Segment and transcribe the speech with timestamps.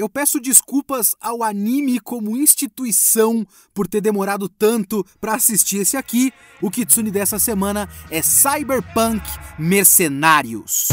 [0.00, 6.32] Eu peço desculpas ao anime como instituição por ter demorado tanto para assistir esse aqui.
[6.62, 9.22] O Kitsune dessa semana é Cyberpunk
[9.58, 10.88] Mercenários.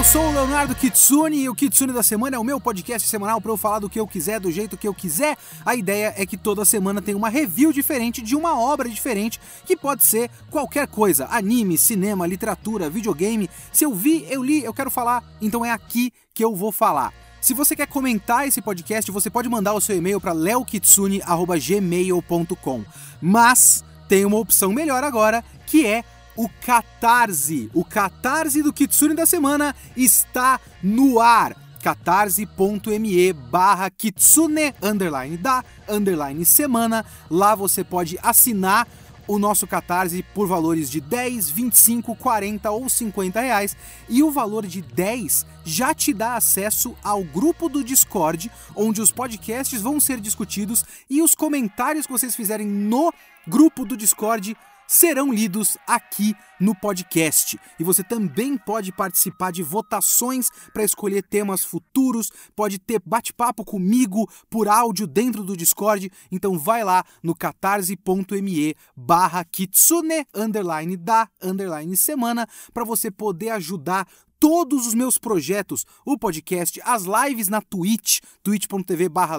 [0.00, 3.38] Eu sou o Leonardo Kitsune e o Kitsune da Semana é o meu podcast semanal
[3.38, 5.36] para eu falar do que eu quiser, do jeito que eu quiser.
[5.62, 9.76] A ideia é que toda semana tem uma review diferente de uma obra diferente, que
[9.76, 13.50] pode ser qualquer coisa: anime, cinema, literatura, videogame.
[13.70, 17.12] Se eu vi, eu li, eu quero falar, então é aqui que eu vou falar.
[17.38, 22.84] Se você quer comentar esse podcast, você pode mandar o seu e-mail para leokitsune@gmail.com.
[23.20, 26.02] Mas tem uma opção melhor agora, que é
[26.40, 27.70] o Catarse.
[27.74, 36.44] O Catarse do Kitsune da semana está no ar catarse.me barra kitsune underline da underline
[36.46, 37.04] semana.
[37.30, 38.88] Lá você pode assinar
[39.26, 43.76] o nosso Catarse por valores de 10, 25, 40 ou 50 reais.
[44.08, 49.10] E o valor de 10 já te dá acesso ao grupo do Discord, onde os
[49.10, 53.12] podcasts vão ser discutidos e os comentários que vocês fizerem no
[53.46, 54.56] grupo do Discord
[54.90, 57.58] serão lidos aqui no podcast.
[57.78, 64.28] E você também pode participar de votações para escolher temas futuros, pode ter bate-papo comigo
[64.50, 66.10] por áudio dentro do Discord.
[66.30, 74.06] Então vai lá no catarse.me barra kitsune underline da underline semana para você poder ajudar
[74.40, 79.36] todos os meus projetos, o podcast, as lives na Twitch, twitch.tv barra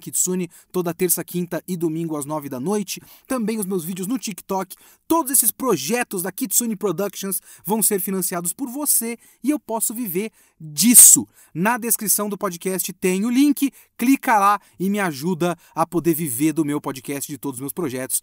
[0.00, 3.02] Kitsune, toda terça, quinta e domingo às nove da noite.
[3.28, 4.74] Também os meus vídeos no TikTok.
[5.06, 10.30] Todos esses projetos da Kitsune Productions vão ser financiados por você e eu posso viver
[10.60, 11.26] disso.
[11.54, 16.52] Na descrição do podcast tem o link, clica lá e me ajuda a poder viver
[16.52, 18.22] do meu podcast, de todos os meus projetos.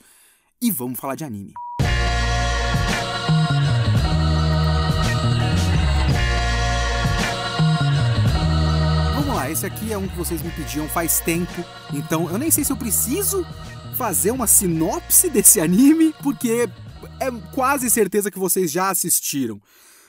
[0.62, 1.54] E vamos falar de anime.
[9.58, 12.72] esse aqui é um que vocês me pediam faz tempo, então eu nem sei se
[12.72, 13.44] eu preciso
[13.98, 16.70] fazer uma sinopse desse anime, porque
[17.20, 19.62] é quase certeza que vocês já assistiram.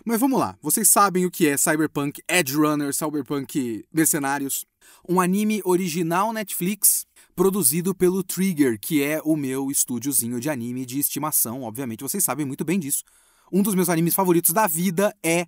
[0.04, 4.64] Mas vamos lá, vocês sabem o que é Cyberpunk Edge Runner, Cyberpunk Mercenários,
[5.08, 10.98] um anime original Netflix produzido pelo Trigger, que é o meu estúdiozinho de anime de
[10.98, 13.04] estimação, obviamente vocês sabem muito bem disso.
[13.52, 15.46] Um dos meus animes favoritos da vida é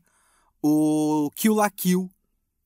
[0.63, 2.11] o Kill la Kill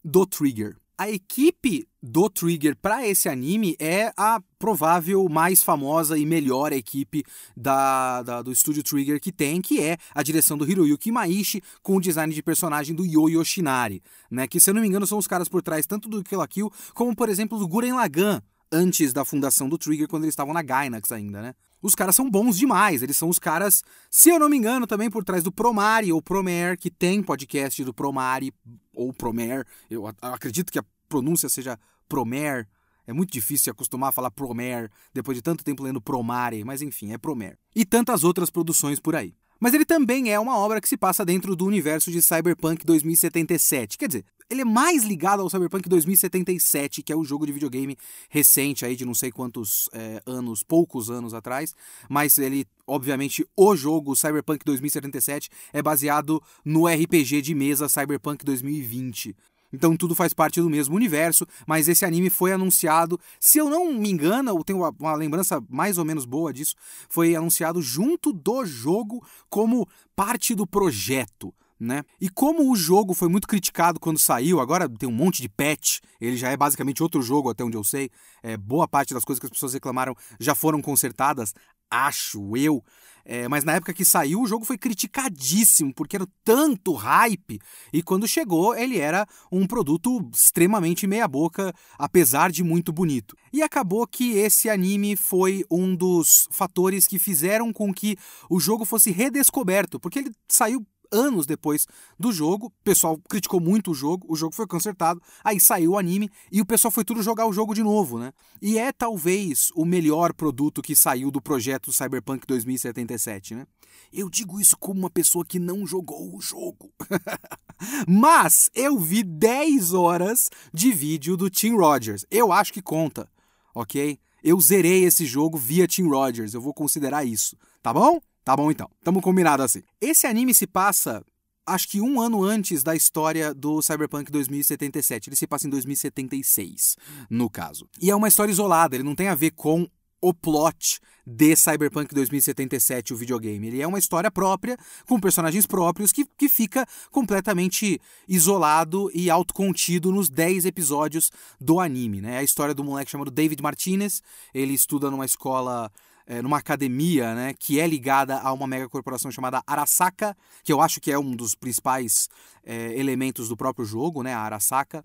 [0.04, 0.76] do Trigger.
[0.96, 7.24] A equipe do Trigger para esse anime é a provável mais famosa e melhor equipe
[7.56, 11.96] da, da, do estúdio Trigger que tem, que é a direção do Hiroyuki Maishi com
[11.96, 14.46] o design de personagem do Yo Yoshinari, né?
[14.46, 16.46] Que se eu não me engano são os caras por trás tanto do Kill la
[16.46, 18.40] Kill como por exemplo do Guren Lagann
[18.70, 21.54] antes da fundação do Trigger quando eles estavam na Gainax ainda, né?
[21.84, 25.10] Os caras são bons demais, eles são os caras, se eu não me engano, também
[25.10, 28.54] por trás do Promare ou Promare, que tem podcast do Promare
[28.94, 29.66] ou Promare.
[29.90, 31.78] Eu acredito que a pronúncia seja
[32.08, 32.66] Promer.
[33.06, 36.80] É muito difícil se acostumar a falar Promer depois de tanto tempo lendo Promare, mas
[36.80, 37.58] enfim, é Promer.
[37.76, 39.34] E tantas outras produções por aí.
[39.60, 43.98] Mas ele também é uma obra que se passa dentro do universo de Cyberpunk 2077.
[43.98, 47.96] Quer dizer, ele é mais ligado ao Cyberpunk 2077, que é o jogo de videogame
[48.28, 51.74] recente aí de não sei quantos é, anos, poucos anos atrás.
[52.08, 59.34] Mas ele, obviamente, o jogo Cyberpunk 2077 é baseado no RPG de mesa Cyberpunk 2020.
[59.72, 63.92] Então tudo faz parte do mesmo universo, mas esse anime foi anunciado, se eu não
[63.92, 66.76] me engano, eu tenho uma, uma lembrança mais ou menos boa disso,
[67.08, 71.52] foi anunciado junto do jogo como parte do projeto.
[71.78, 72.04] Né?
[72.20, 75.98] E como o jogo foi muito criticado quando saiu, agora tem um monte de patch,
[76.20, 78.10] ele já é basicamente outro jogo, até onde eu sei.
[78.42, 81.52] É, boa parte das coisas que as pessoas reclamaram já foram consertadas,
[81.90, 82.82] acho eu.
[83.26, 87.58] É, mas na época que saiu, o jogo foi criticadíssimo, porque era tanto hype.
[87.90, 93.34] E quando chegou, ele era um produto extremamente meia-boca, apesar de muito bonito.
[93.50, 98.16] E acabou que esse anime foi um dos fatores que fizeram com que
[98.50, 101.86] o jogo fosse redescoberto, porque ele saiu anos depois
[102.18, 102.66] do jogo.
[102.66, 106.60] O pessoal criticou muito o jogo, o jogo foi consertado, aí saiu o anime e
[106.60, 108.32] o pessoal foi tudo jogar o jogo de novo, né?
[108.60, 113.66] E é talvez o melhor produto que saiu do projeto Cyberpunk 2077, né?
[114.12, 116.92] Eu digo isso como uma pessoa que não jogou o jogo.
[118.06, 122.24] Mas eu vi 10 horas de vídeo do Tim Rogers.
[122.30, 123.28] Eu acho que conta,
[123.74, 124.18] ok?
[124.42, 128.20] Eu zerei esse jogo via Tim Rogers, eu vou considerar isso, tá bom?
[128.44, 129.82] Tá bom então, tamo combinado assim.
[130.00, 131.24] Esse anime se passa
[131.66, 135.30] acho que um ano antes da história do Cyberpunk 2077.
[135.30, 136.96] Ele se passa em 2076,
[137.30, 137.88] no caso.
[138.00, 139.88] E é uma história isolada, ele não tem a ver com
[140.20, 143.66] o plot de Cyberpunk 2077, o videogame.
[143.66, 144.76] Ele é uma história própria,
[145.06, 151.30] com personagens próprios, que, que fica completamente isolado e autocontido nos 10 episódios
[151.60, 152.22] do anime.
[152.22, 152.36] Né?
[152.36, 154.22] É a história do moleque chamado David Martinez.
[154.54, 155.90] Ele estuda numa escola
[156.26, 160.80] é, numa academia, né, que é ligada a uma mega corporação chamada Arasaka, que eu
[160.80, 162.28] acho que é um dos principais
[162.64, 165.04] é, elementos do próprio jogo, né, a Arasaka.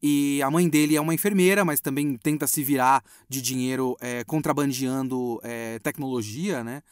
[0.00, 4.22] E a mãe dele é uma enfermeira, mas também tenta se virar de dinheiro é,
[4.22, 5.40] contrabandeando
[5.82, 6.82] tecnologia, né?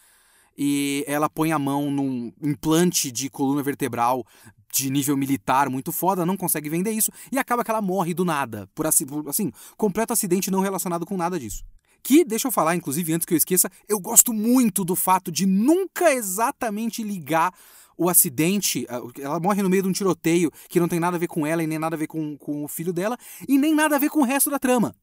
[0.58, 4.26] E ela põe a mão num implante de coluna vertebral
[4.72, 8.24] de nível militar muito foda, não consegue vender isso e acaba que ela morre do
[8.24, 11.64] nada, por assim, por, assim completo acidente não relacionado com nada disso.
[12.06, 15.44] Que, deixa eu falar, inclusive, antes que eu esqueça, eu gosto muito do fato de
[15.44, 17.52] nunca exatamente ligar
[17.98, 18.86] o acidente,
[19.20, 21.64] ela morre no meio de um tiroteio que não tem nada a ver com ela
[21.64, 23.18] e nem nada a ver com, com o filho dela
[23.48, 24.94] e nem nada a ver com o resto da trama.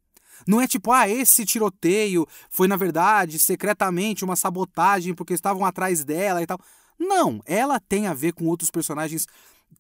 [0.48, 6.06] Não é tipo, ah, esse tiroteio foi na verdade secretamente uma sabotagem porque estavam atrás
[6.06, 6.58] dela e tal.
[6.98, 9.28] Não, ela tem a ver com outros personagens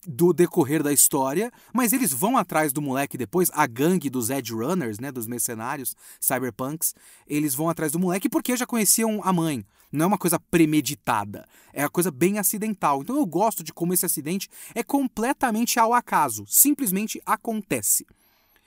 [0.08, 4.54] do decorrer da história, mas eles vão atrás do moleque depois, a gangue dos Edge
[4.54, 6.94] Runners, né, dos mercenários cyberpunks,
[7.28, 9.66] eles vão atrás do moleque porque já conheciam a mãe.
[9.92, 13.02] Não é uma coisa premeditada, é uma coisa bem acidental.
[13.02, 18.06] Então eu gosto de como esse acidente é completamente ao acaso, simplesmente acontece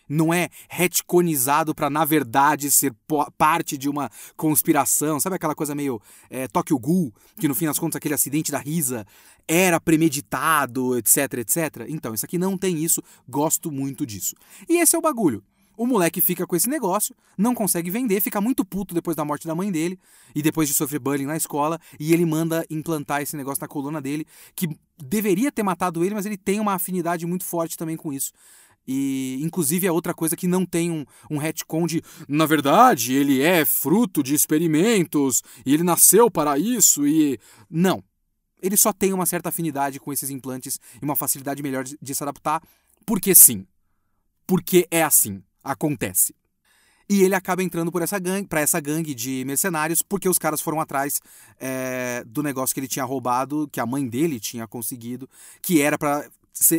[0.08, 2.94] não é retconizado para na verdade ser
[3.36, 5.20] parte de uma conspiração.
[5.20, 6.00] Sabe aquela coisa meio
[6.30, 9.06] é, Tokyo Ghoul, que no fim das contas aquele acidente da risa
[9.48, 11.86] era premeditado, etc, etc.
[11.88, 14.34] Então, isso aqui não tem isso, gosto muito disso.
[14.68, 15.42] E esse é o bagulho.
[15.76, 19.46] O moleque fica com esse negócio, não consegue vender, fica muito puto depois da morte
[19.46, 19.98] da mãe dele
[20.34, 24.00] e depois de sofrer bullying na escola, e ele manda implantar esse negócio na coluna
[24.00, 28.10] dele, que deveria ter matado ele, mas ele tem uma afinidade muito forte também com
[28.10, 28.32] isso.
[28.86, 33.42] E, inclusive, é outra coisa que não tem um, um retcon de, na verdade, ele
[33.42, 37.38] é fruto de experimentos e ele nasceu para isso e.
[37.68, 38.02] Não
[38.62, 42.22] ele só tem uma certa afinidade com esses implantes e uma facilidade melhor de se
[42.22, 42.62] adaptar,
[43.04, 43.66] porque sim.
[44.46, 46.34] Porque é assim, acontece.
[47.08, 50.60] E ele acaba entrando por essa gangue, para essa gangue de mercenários, porque os caras
[50.60, 51.20] foram atrás
[51.60, 55.28] é, do negócio que ele tinha roubado, que a mãe dele tinha conseguido,
[55.62, 56.28] que era para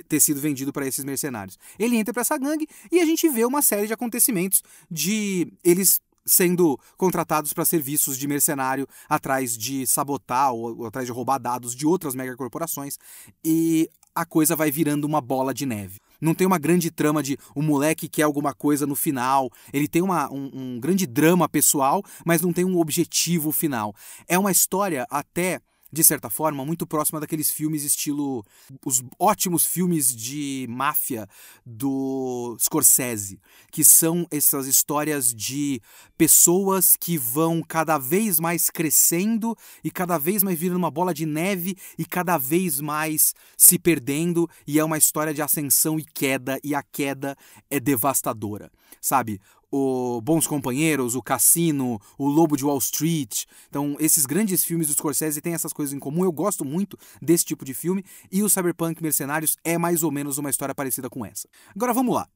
[0.07, 1.57] ter sido vendido para esses mercenários.
[1.77, 6.01] Ele entra para essa gangue e a gente vê uma série de acontecimentos de eles
[6.25, 11.73] sendo contratados para serviços de mercenário atrás de sabotar ou, ou atrás de roubar dados
[11.73, 12.97] de outras megacorporações
[13.43, 15.99] e a coisa vai virando uma bola de neve.
[16.19, 19.51] Não tem uma grande trama de o um moleque quer alguma coisa no final.
[19.71, 23.93] Ele tem uma, um, um grande drama pessoal, mas não tem um objetivo final.
[24.27, 28.45] É uma história até de certa forma, muito próxima daqueles filmes estilo.
[28.85, 31.27] os ótimos filmes de máfia
[31.65, 33.39] do Scorsese,
[33.71, 35.81] que são essas histórias de
[36.17, 41.25] pessoas que vão cada vez mais crescendo e cada vez mais virando uma bola de
[41.25, 46.59] neve e cada vez mais se perdendo, e é uma história de ascensão e queda,
[46.63, 47.35] e a queda
[47.69, 48.71] é devastadora.
[49.01, 49.39] Sabe?
[49.71, 53.45] O Bons Companheiros, o Cassino, o Lobo de Wall Street.
[53.69, 56.23] Então, esses grandes filmes do Scorsese têm essas coisas em comum.
[56.23, 60.37] Eu gosto muito desse tipo de filme e o Cyberpunk Mercenários é mais ou menos
[60.37, 61.47] uma história parecida com essa.
[61.75, 62.27] Agora vamos lá.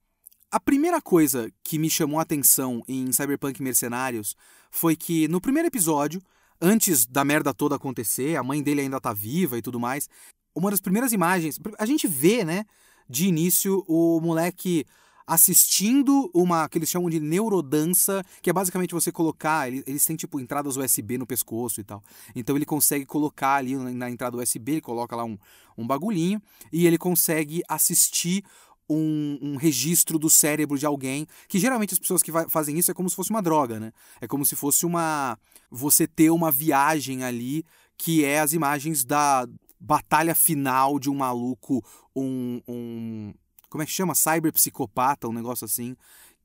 [0.52, 4.36] A primeira coisa que me chamou a atenção em Cyberpunk Mercenários
[4.70, 6.22] foi que no primeiro episódio,
[6.62, 10.10] antes da merda toda acontecer, a mãe dele ainda tá viva e tudo mais,
[10.54, 12.66] uma das primeiras imagens, a gente vê, né,
[13.10, 14.86] de início o moleque
[15.26, 20.40] assistindo uma que eles chamam de neurodança, que é basicamente você colocar, eles, têm tipo
[20.40, 22.04] entradas USB no pescoço e tal.
[22.36, 25.38] Então ele consegue colocar ali na, na entrada USB, ele coloca lá um,
[25.78, 28.44] um bagulhinho e ele consegue assistir
[28.90, 32.94] um, um, registro do cérebro de alguém, que geralmente as pessoas que fazem isso é
[32.94, 33.94] como se fosse uma droga, né?
[34.20, 35.38] É como se fosse uma.
[35.70, 37.64] você ter uma viagem ali
[37.98, 39.48] que é as imagens da
[39.80, 41.84] batalha final de um maluco,
[42.16, 43.34] um, um
[43.72, 44.14] como é que chama?
[44.14, 45.96] Cyberpsicopata, um negócio assim.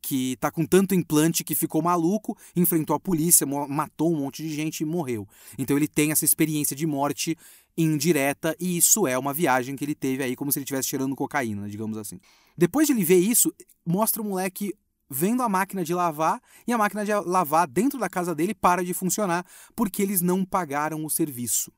[0.01, 4.55] Que tá com tanto implante que ficou maluco, enfrentou a polícia, matou um monte de
[4.55, 5.27] gente e morreu.
[5.59, 7.37] Então ele tem essa experiência de morte
[7.77, 11.17] indireta e isso é uma viagem que ele teve aí, como se ele estivesse cheirando
[11.17, 12.21] cocaína, digamos assim.
[12.57, 13.53] Depois de ele ver isso,
[13.85, 14.73] mostra o moleque
[15.11, 18.85] vendo a máquina de lavar e a máquina de lavar dentro da casa dele para
[18.85, 21.73] de funcionar porque eles não pagaram o serviço.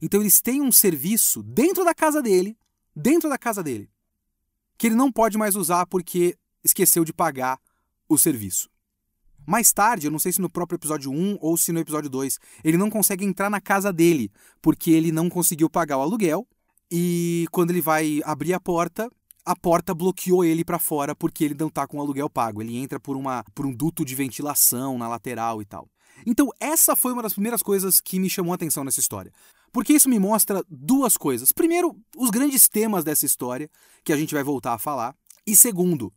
[0.00, 2.56] Então eles têm um serviço dentro da casa dele,
[2.94, 3.90] dentro da casa dele,
[4.76, 7.58] que ele não pode mais usar porque esqueceu de pagar
[8.08, 8.68] o serviço.
[9.46, 12.38] Mais tarde, eu não sei se no próprio episódio 1 ou se no episódio 2,
[12.64, 14.30] ele não consegue entrar na casa dele
[14.60, 16.46] porque ele não conseguiu pagar o aluguel
[16.90, 19.08] e quando ele vai abrir a porta,
[19.44, 22.60] a porta bloqueou ele para fora porque ele não tá com o aluguel pago.
[22.60, 25.88] Ele entra por, uma, por um duto de ventilação na lateral e tal.
[26.24, 29.32] Então, essa foi uma das primeiras coisas que me chamou a atenção nessa história.
[29.76, 31.52] Porque isso me mostra duas coisas.
[31.52, 33.70] Primeiro, os grandes temas dessa história,
[34.02, 35.14] que a gente vai voltar a falar.
[35.46, 36.10] E segundo,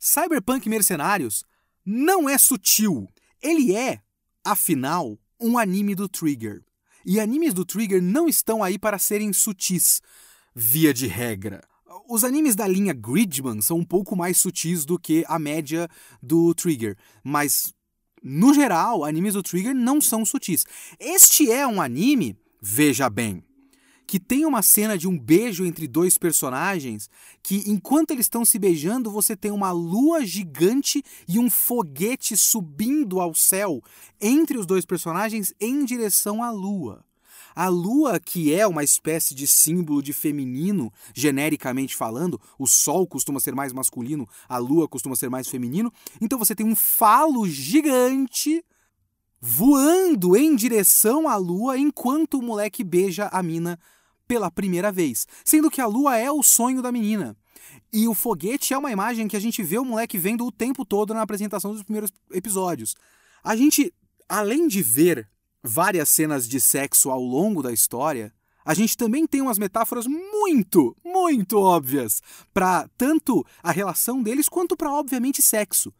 [0.00, 1.44] Cyberpunk Mercenários
[1.84, 3.06] não é sutil.
[3.42, 4.00] Ele é,
[4.42, 6.64] afinal, um anime do Trigger.
[7.04, 10.00] E animes do Trigger não estão aí para serem sutis,
[10.54, 11.62] via de regra.
[12.08, 15.86] Os animes da linha Gridman são um pouco mais sutis do que a média
[16.22, 17.74] do Trigger, mas
[18.22, 20.64] no geral, animes do Trigger não são sutis.
[20.98, 23.42] Este é um anime, veja bem,
[24.06, 27.10] que tem uma cena de um beijo entre dois personagens
[27.42, 33.20] que, enquanto eles estão se beijando, você tem uma lua gigante e um foguete subindo
[33.20, 33.82] ao céu
[34.20, 37.04] entre os dois personagens em direção à lua.
[37.54, 43.40] A lua, que é uma espécie de símbolo de feminino, genericamente falando, o sol costuma
[43.40, 45.92] ser mais masculino, a lua costuma ser mais feminino.
[46.20, 48.64] Então você tem um falo gigante
[49.44, 53.76] voando em direção à lua enquanto o moleque beija a mina
[54.28, 57.36] pela primeira vez, sendo que a lua é o sonho da menina.
[57.92, 60.84] E o foguete é uma imagem que a gente vê o moleque vendo o tempo
[60.84, 62.94] todo na apresentação dos primeiros episódios.
[63.42, 63.92] A gente,
[64.28, 65.28] além de ver
[65.60, 68.32] várias cenas de sexo ao longo da história,
[68.64, 72.22] a gente também tem umas metáforas muito, muito óbvias
[72.54, 75.92] para tanto a relação deles quanto para obviamente sexo.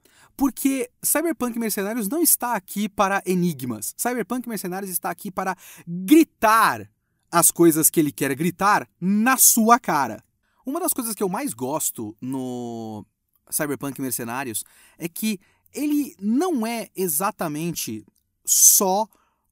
[0.42, 3.94] Porque Cyberpunk Mercenários não está aqui para enigmas.
[3.96, 5.56] Cyberpunk Mercenários está aqui para
[5.86, 6.90] gritar
[7.30, 10.20] as coisas que ele quer gritar na sua cara.
[10.66, 13.06] Uma das coisas que eu mais gosto no
[13.48, 14.64] Cyberpunk Mercenários
[14.98, 15.38] é que
[15.72, 18.04] ele não é exatamente
[18.44, 19.06] só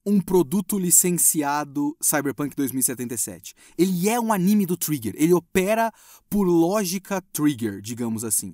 [0.05, 3.55] um produto licenciado Cyberpunk 2077.
[3.77, 5.13] Ele é um anime do Trigger.
[5.15, 5.89] Ele opera
[6.29, 8.53] por lógica Trigger, digamos assim.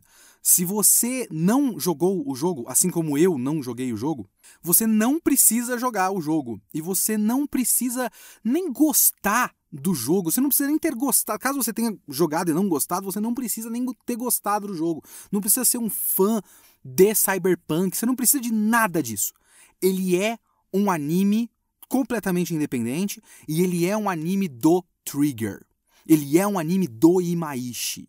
[0.49, 4.29] Se você não jogou o jogo, assim como eu não joguei o jogo,
[4.61, 6.57] você não precisa jogar o jogo.
[6.73, 8.09] E você não precisa
[8.41, 10.31] nem gostar do jogo.
[10.31, 11.37] Você não precisa nem ter gostado.
[11.37, 15.03] Caso você tenha jogado e não gostado, você não precisa nem ter gostado do jogo.
[15.29, 16.41] Não precisa ser um fã
[16.81, 17.97] de Cyberpunk.
[17.97, 19.33] Você não precisa de nada disso.
[19.81, 20.39] Ele é
[20.73, 21.51] um anime
[21.89, 25.65] completamente independente e ele é um anime do Trigger.
[26.07, 28.07] Ele é um anime do Imaishi.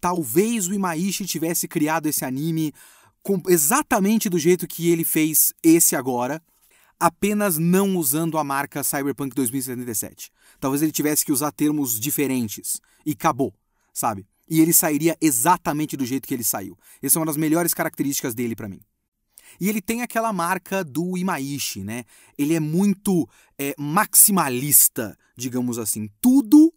[0.00, 2.72] Talvez o Imaishi tivesse criado esse anime
[3.22, 6.40] com, exatamente do jeito que ele fez esse agora,
[6.98, 10.30] apenas não usando a marca Cyberpunk 2077.
[10.60, 13.52] Talvez ele tivesse que usar termos diferentes e acabou,
[13.92, 14.26] sabe?
[14.48, 16.78] E ele sairia exatamente do jeito que ele saiu.
[17.02, 18.80] Essa é uma das melhores características dele para mim.
[19.60, 22.04] E ele tem aquela marca do Imaishi, né?
[22.36, 26.08] Ele é muito é, maximalista, digamos assim.
[26.20, 26.72] Tudo,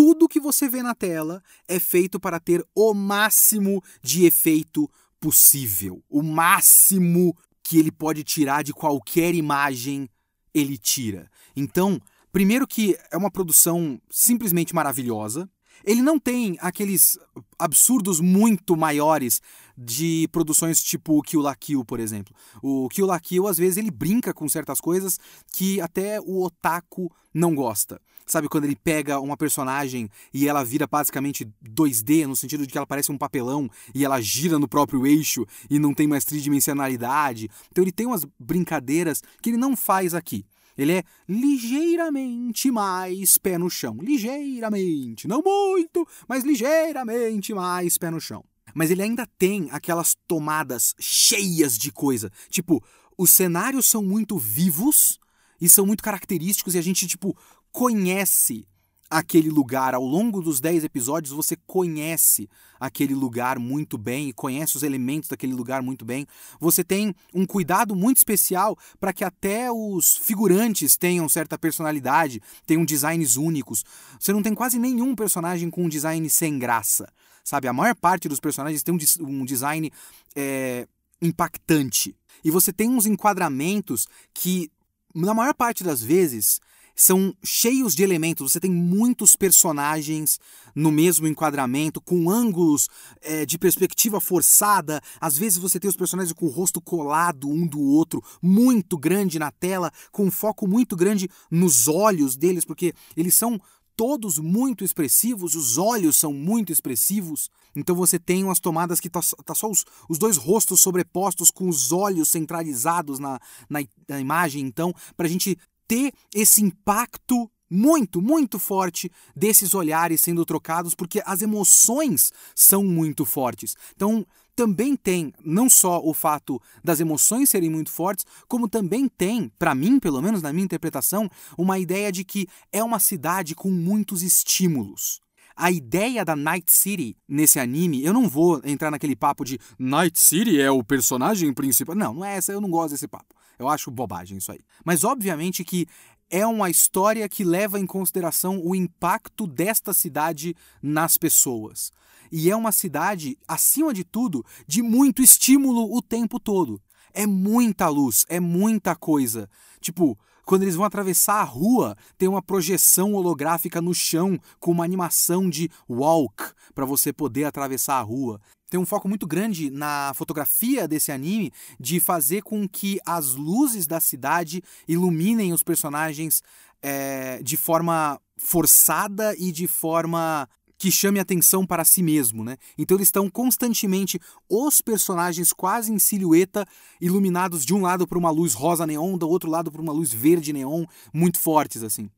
[0.00, 4.88] tudo que você vê na tela é feito para ter o máximo de efeito
[5.18, 6.00] possível.
[6.08, 10.08] O máximo que ele pode tirar de qualquer imagem,
[10.54, 11.28] ele tira.
[11.56, 12.00] Então,
[12.30, 15.50] primeiro que é uma produção simplesmente maravilhosa.
[15.84, 17.18] Ele não tem aqueles
[17.58, 19.42] absurdos muito maiores
[19.80, 22.34] de produções tipo Kill La Kill, por exemplo.
[22.60, 25.20] O Kill La Kill, às vezes, ele brinca com certas coisas
[25.52, 28.00] que até o otaku não gosta.
[28.26, 32.76] Sabe, quando ele pega uma personagem e ela vira basicamente 2D, no sentido de que
[32.76, 37.48] ela parece um papelão e ela gira no próprio eixo e não tem mais tridimensionalidade.
[37.70, 40.44] Então ele tem umas brincadeiras que ele não faz aqui.
[40.76, 43.96] Ele é ligeiramente mais pé no chão.
[44.00, 45.26] Ligeiramente.
[45.26, 48.44] Não muito, mas ligeiramente mais pé no chão.
[48.74, 52.30] Mas ele ainda tem aquelas tomadas cheias de coisa.
[52.50, 52.82] Tipo,
[53.16, 55.18] os cenários são muito vivos
[55.60, 57.36] e são muito característicos e a gente, tipo,
[57.72, 58.66] conhece
[59.10, 59.94] aquele lugar.
[59.94, 62.48] Ao longo dos 10 episódios, você conhece
[62.78, 66.26] aquele lugar muito bem e conhece os elementos daquele lugar muito bem.
[66.60, 72.84] Você tem um cuidado muito especial para que até os figurantes tenham certa personalidade, tenham
[72.84, 73.84] designs únicos.
[74.20, 77.08] Você não tem quase nenhum personagem com um design sem graça.
[77.48, 79.90] Sabe, a maior parte dos personagens tem um, um design
[80.36, 80.86] é,
[81.22, 82.14] impactante.
[82.44, 84.70] E você tem uns enquadramentos que,
[85.14, 86.60] na maior parte das vezes,
[86.94, 88.52] são cheios de elementos.
[88.52, 90.38] Você tem muitos personagens
[90.74, 92.86] no mesmo enquadramento, com ângulos
[93.22, 95.00] é, de perspectiva forçada.
[95.18, 99.38] Às vezes você tem os personagens com o rosto colado um do outro, muito grande
[99.38, 103.58] na tela, com um foco muito grande nos olhos deles, porque eles são
[103.98, 107.50] todos muito expressivos, os olhos são muito expressivos.
[107.74, 111.68] Então você tem umas tomadas que tá, tá só os, os, dois rostos sobrepostos com
[111.68, 114.64] os olhos centralizados na, na, na imagem.
[114.64, 121.20] Então, para a gente ter esse impacto muito, muito forte desses olhares sendo trocados, porque
[121.26, 123.74] as emoções são muito fortes.
[123.96, 124.24] Então,
[124.58, 129.72] também tem não só o fato das emoções serem muito fortes, como também tem, para
[129.72, 134.20] mim, pelo menos na minha interpretação, uma ideia de que é uma cidade com muitos
[134.20, 135.20] estímulos.
[135.54, 140.18] A ideia da Night City nesse anime, eu não vou entrar naquele papo de Night
[140.18, 141.94] City é o personagem principal.
[141.94, 143.36] Não, não é essa, eu não gosto desse papo.
[143.60, 144.60] Eu acho bobagem isso aí.
[144.84, 145.86] Mas obviamente que
[146.30, 151.90] é uma história que leva em consideração o impacto desta cidade nas pessoas.
[152.30, 156.80] E é uma cidade, acima de tudo, de muito estímulo o tempo todo.
[157.14, 159.48] É muita luz, é muita coisa.
[159.80, 160.18] Tipo,
[160.48, 165.50] quando eles vão atravessar a rua, tem uma projeção holográfica no chão com uma animação
[165.50, 166.42] de walk
[166.74, 168.40] para você poder atravessar a rua.
[168.70, 173.86] Tem um foco muito grande na fotografia desse anime de fazer com que as luzes
[173.86, 176.42] da cidade iluminem os personagens
[176.80, 182.56] é, de forma forçada e de forma que chame atenção para si mesmo, né?
[182.78, 186.64] Então eles estão constantemente os personagens quase em silhueta,
[187.00, 190.12] iluminados de um lado por uma luz rosa neon, do outro lado por uma luz
[190.12, 192.08] verde neon, muito fortes assim.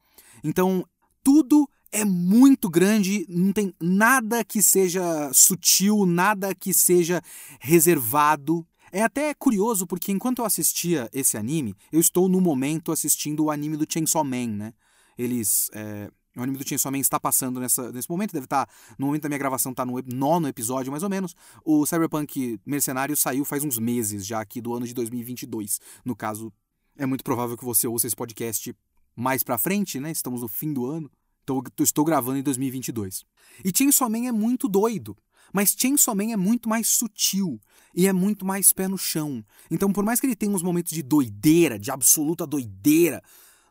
[0.44, 0.84] Então
[1.24, 7.22] tudo é muito grande, não tem nada que seja sutil, nada que seja
[7.58, 8.64] reservado.
[8.92, 13.50] É até curioso porque enquanto eu assistia esse anime, eu estou no momento assistindo o
[13.50, 14.72] anime do Chainsaw Man, né?
[15.16, 15.70] Eles.
[15.72, 18.68] É, o anime do Chainsaw Man está passando nessa, nesse momento, deve estar.
[18.98, 21.34] No momento da minha gravação, está no nono episódio, mais ou menos.
[21.64, 25.80] O Cyberpunk Mercenário saiu faz uns meses já aqui do ano de 2022.
[26.04, 26.52] No caso,
[26.96, 28.74] é muito provável que você ouça esse podcast
[29.16, 30.10] mais pra frente, né?
[30.10, 31.10] Estamos no fim do ano.
[31.44, 33.24] Tô, estou gravando em 2022.
[33.64, 35.16] E Chainsaw Man é muito doido.
[35.52, 37.60] Mas Chainsaw Man é muito mais sutil
[37.92, 39.44] e é muito mais pé no chão.
[39.68, 43.20] Então, por mais que ele tenha uns momentos de doideira, de absoluta doideira,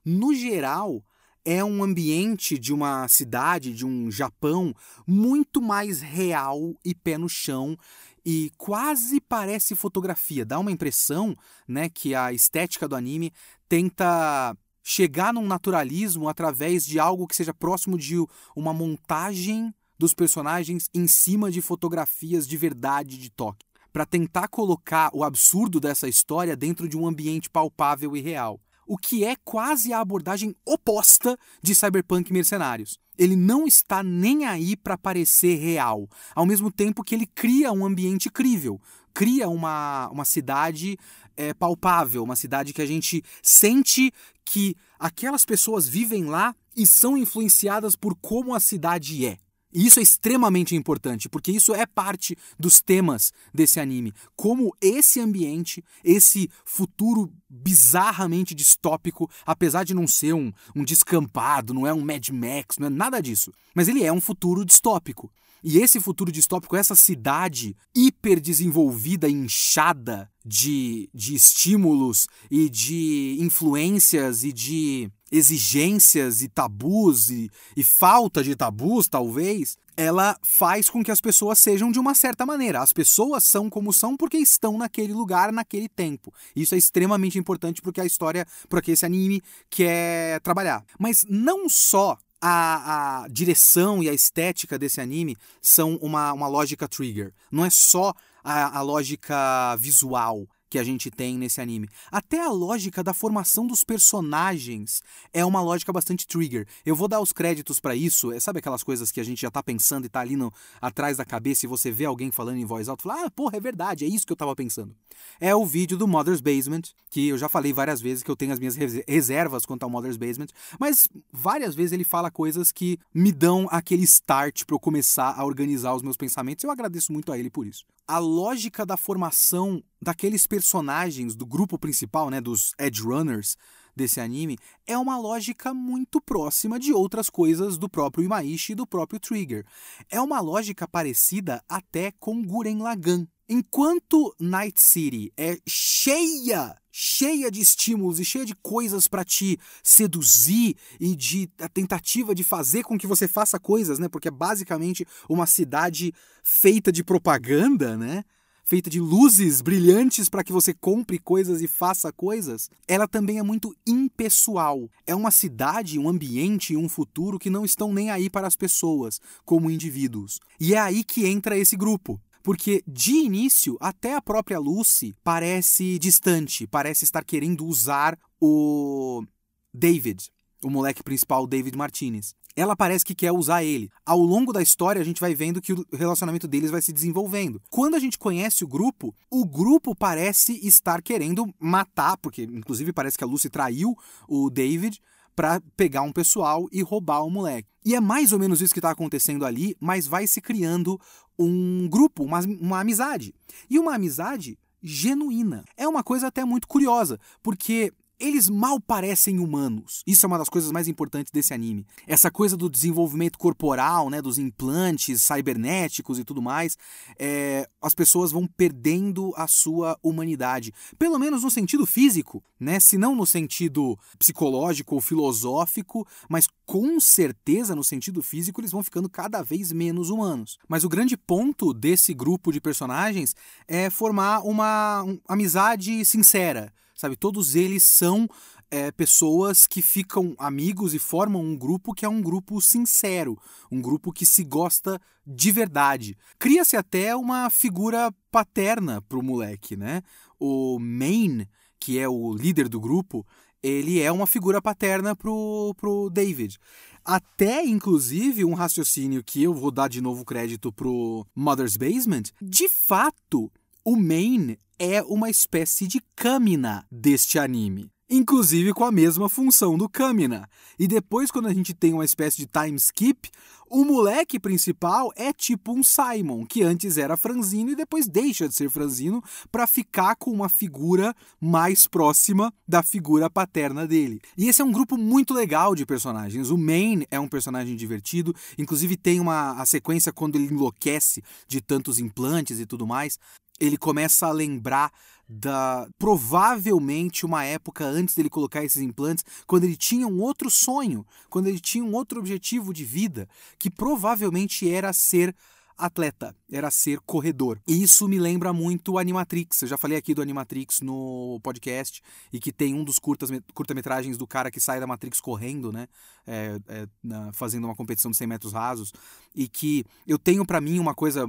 [0.04, 1.01] no geral,
[1.46, 4.74] é um ambiente de uma cidade, de um Japão,
[5.08, 7.77] muito mais real e pé no chão
[8.25, 10.46] e quase parece fotografia.
[10.46, 11.36] Dá uma impressão,
[11.67, 13.32] né, que a estética do anime
[13.67, 18.15] tenta chegar num naturalismo através de algo que seja próximo de
[18.56, 25.10] uma montagem dos personagens em cima de fotografias de verdade de toque, para tentar colocar
[25.13, 28.60] o absurdo dessa história dentro de um ambiente palpável e real.
[28.89, 32.97] O que é quase a abordagem oposta de Cyberpunk Mercenários.
[33.19, 37.86] Ele não está nem aí para parecer real, ao mesmo tempo que ele cria um
[37.86, 38.82] ambiente crível,
[39.13, 40.97] cria uma, uma cidade
[41.38, 44.12] é, palpável, uma cidade que a gente sente
[44.43, 49.38] que aquelas pessoas vivem lá e são influenciadas por como a cidade é.
[49.71, 54.13] E isso é extremamente importante, porque isso é parte dos temas desse anime.
[54.36, 61.86] Como esse ambiente, esse futuro bizarramente distópico, apesar de não ser um, um descampado, não
[61.86, 63.51] é um Mad Max, não é nada disso.
[63.75, 65.32] Mas ele é um futuro distópico.
[65.63, 74.43] E esse futuro distópico, essa cidade hiper desenvolvida, inchada de, de estímulos e de influências
[74.43, 81.12] e de exigências e tabus e, e falta de tabus, talvez, ela faz com que
[81.12, 82.82] as pessoas sejam de uma certa maneira.
[82.82, 86.34] As pessoas são como são porque estão naquele lugar, naquele tempo.
[86.56, 90.86] Isso é extremamente importante porque a história, porque esse anime quer trabalhar.
[90.98, 96.88] Mas não só a, a, direção e a estética desse anime são uma, uma lógica
[96.88, 97.34] trigger.
[97.52, 98.13] Não é só
[98.44, 101.89] a, a lógica visual que a gente tem nesse anime.
[102.12, 105.01] Até a lógica da formação dos personagens
[105.34, 106.67] é uma lógica bastante trigger.
[106.86, 108.32] Eu vou dar os créditos para isso.
[108.32, 111.17] É, sabe aquelas coisas que a gente já tá pensando e tá ali no, atrás
[111.17, 114.05] da cabeça e você vê alguém falando em voz alta fala: "Ah, porra, é verdade,
[114.05, 114.95] é isso que eu tava pensando".
[115.39, 118.53] É o vídeo do Mother's Basement, que eu já falei várias vezes que eu tenho
[118.53, 118.75] as minhas
[119.08, 120.47] reservas quanto ao Mother's Basement,
[120.79, 125.45] mas várias vezes ele fala coisas que me dão aquele start para eu começar a
[125.45, 126.63] organizar os meus pensamentos.
[126.63, 131.78] Eu agradeço muito a ele por isso a lógica da formação daqueles personagens do grupo
[131.78, 133.56] principal, né, dos Edge Runners
[133.95, 138.88] desse anime, é uma lógica muito próxima de outras coisas do próprio Imaishi e do
[138.88, 139.63] próprio Trigger.
[140.10, 143.28] É uma lógica parecida até com Guren Lagann.
[143.48, 150.75] Enquanto Night City é cheia cheia de estímulos e cheia de coisas para te seduzir
[150.99, 154.08] e de a tentativa de fazer com que você faça coisas, né?
[154.08, 158.23] Porque é basicamente uma cidade feita de propaganda, né?
[158.63, 163.43] Feita de luzes brilhantes para que você compre coisas e faça coisas, ela também é
[163.43, 164.88] muito impessoal.
[165.08, 168.56] É uma cidade, um ambiente e um futuro que não estão nem aí para as
[168.56, 170.39] pessoas, como indivíduos.
[170.60, 172.21] E é aí que entra esse grupo.
[172.50, 179.24] Porque de início, até a própria Lucy parece distante, parece estar querendo usar o
[179.72, 180.32] David,
[180.64, 182.34] o moleque principal, David Martinez.
[182.56, 183.92] Ela parece que quer usar ele.
[184.04, 187.62] Ao longo da história, a gente vai vendo que o relacionamento deles vai se desenvolvendo.
[187.70, 193.16] Quando a gente conhece o grupo, o grupo parece estar querendo matar, porque inclusive parece
[193.16, 193.96] que a Lucy traiu
[194.28, 195.00] o David
[195.39, 197.69] para pegar um pessoal e roubar o moleque.
[197.86, 200.99] E é mais ou menos isso que está acontecendo ali, mas vai se criando
[201.39, 203.34] um grupo, uma, uma amizade.
[203.69, 205.63] E uma amizade genuína.
[205.78, 210.03] É uma coisa até muito curiosa, porque eles mal parecem humanos.
[210.05, 211.86] Isso é uma das coisas mais importantes desse anime.
[212.05, 216.77] Essa coisa do desenvolvimento corporal, né, dos implantes cibernéticos e tudo mais,
[217.17, 220.73] é, as pessoas vão perdendo a sua humanidade.
[220.97, 222.79] Pelo menos no sentido físico, né?
[222.79, 228.84] Se não no sentido psicológico ou filosófico, mas com certeza no sentido físico eles vão
[228.84, 230.60] ficando cada vez menos humanos.
[230.67, 233.36] Mas o grande ponto desse grupo de personagens
[233.67, 237.16] é formar uma amizade sincera sabe?
[237.16, 238.28] Todos eles são
[238.70, 243.38] é, pessoas que ficam amigos e formam um grupo que é um grupo sincero,
[243.72, 246.18] um grupo que se gosta de verdade.
[246.38, 250.02] Cria-se até uma figura paterna pro moleque, né?
[250.38, 251.48] O Main,
[251.80, 253.26] que é o líder do grupo,
[253.64, 256.58] ele é uma figura paterna pro, pro David.
[257.06, 262.68] Até, inclusive, um raciocínio que eu vou dar de novo crédito pro Mother's Basement, de
[262.68, 263.50] fato,
[263.84, 267.92] o Main é uma espécie de Kamina deste anime.
[268.10, 270.50] Inclusive com a mesma função do Kamina.
[270.80, 273.30] E depois, quando a gente tem uma espécie de time skip,
[273.70, 278.56] o moleque principal é tipo um Simon, que antes era franzino e depois deixa de
[278.56, 284.20] ser franzino para ficar com uma figura mais próxima da figura paterna dele.
[284.36, 286.50] E esse é um grupo muito legal de personagens.
[286.50, 291.62] O Main é um personagem divertido, inclusive tem uma a sequência quando ele enlouquece de
[291.62, 293.20] tantos implantes e tudo mais
[293.60, 294.91] ele começa a lembrar
[295.28, 301.06] da provavelmente uma época antes dele colocar esses implantes, quando ele tinha um outro sonho,
[301.30, 305.36] quando ele tinha um outro objetivo de vida, que provavelmente era ser
[305.80, 307.60] atleta, era ser corredor.
[307.65, 309.62] E isso me lembra muito Animatrix.
[309.62, 314.18] Eu já falei aqui do Animatrix no podcast e que tem um dos curtas, curta-metragens
[314.18, 315.88] do cara que sai da Matrix correndo, né?
[316.28, 316.88] É, é,
[317.34, 318.94] fazendo uma competição de 100 metros rasos.
[319.34, 321.26] E que eu tenho para mim uma coisa,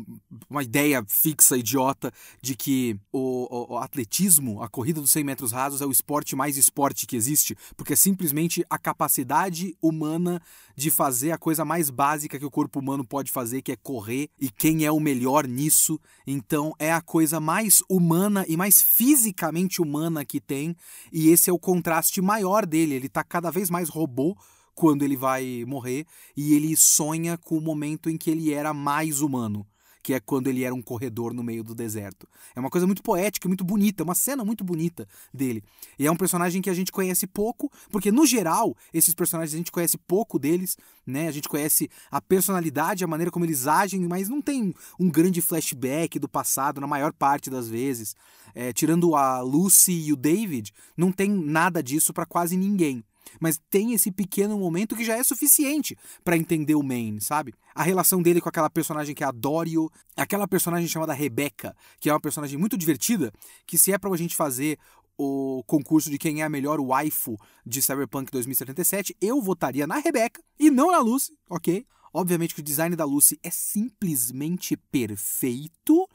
[0.49, 5.53] uma ideia fixa, idiota, de que o, o, o, atletismo, a corrida dos 100 metros
[5.53, 10.43] rasos, é o esporte mais esporte que existe, porque é simplesmente a capacidade humana
[10.75, 14.29] de fazer a coisa mais básica que o corpo humano pode fazer, que é correr
[14.41, 16.01] e quem é o melhor nisso.
[16.27, 20.77] Então é a coisa mais humana e mais fisicamente humana que tem,
[21.13, 22.95] e esse é o contraste maior dele.
[22.95, 24.37] Ele tá cada vez mais robô
[24.75, 29.21] quando ele vai morrer e ele sonha com o momento em que ele era mais
[29.21, 29.67] humano
[30.03, 32.27] que é quando ele era um corredor no meio do deserto.
[32.55, 35.63] É uma coisa muito poética, muito bonita, uma cena muito bonita dele.
[35.99, 39.59] E é um personagem que a gente conhece pouco, porque no geral, esses personagens a
[39.59, 41.29] gente conhece pouco deles, né?
[41.29, 45.41] A gente conhece a personalidade, a maneira como eles agem, mas não tem um grande
[45.41, 48.15] flashback do passado na maior parte das vezes.
[48.55, 53.05] É, tirando a Lucy e o David, não tem nada disso para quase ninguém.
[53.39, 57.55] Mas tem esse pequeno momento que já é suficiente para entender o Main, sabe?
[57.75, 62.09] A relação dele com aquela personagem que é a Dorio, aquela personagem chamada Rebecca, que
[62.09, 63.33] é uma personagem muito divertida,
[63.67, 64.79] que se é pra gente fazer
[65.23, 70.43] o concurso de quem é a melhor waifu de Cyberpunk 2077, eu votaria na Rebecca
[70.59, 71.85] e não na Lucy, ok?
[72.13, 76.09] Obviamente que o design da Lucy é simplesmente perfeito,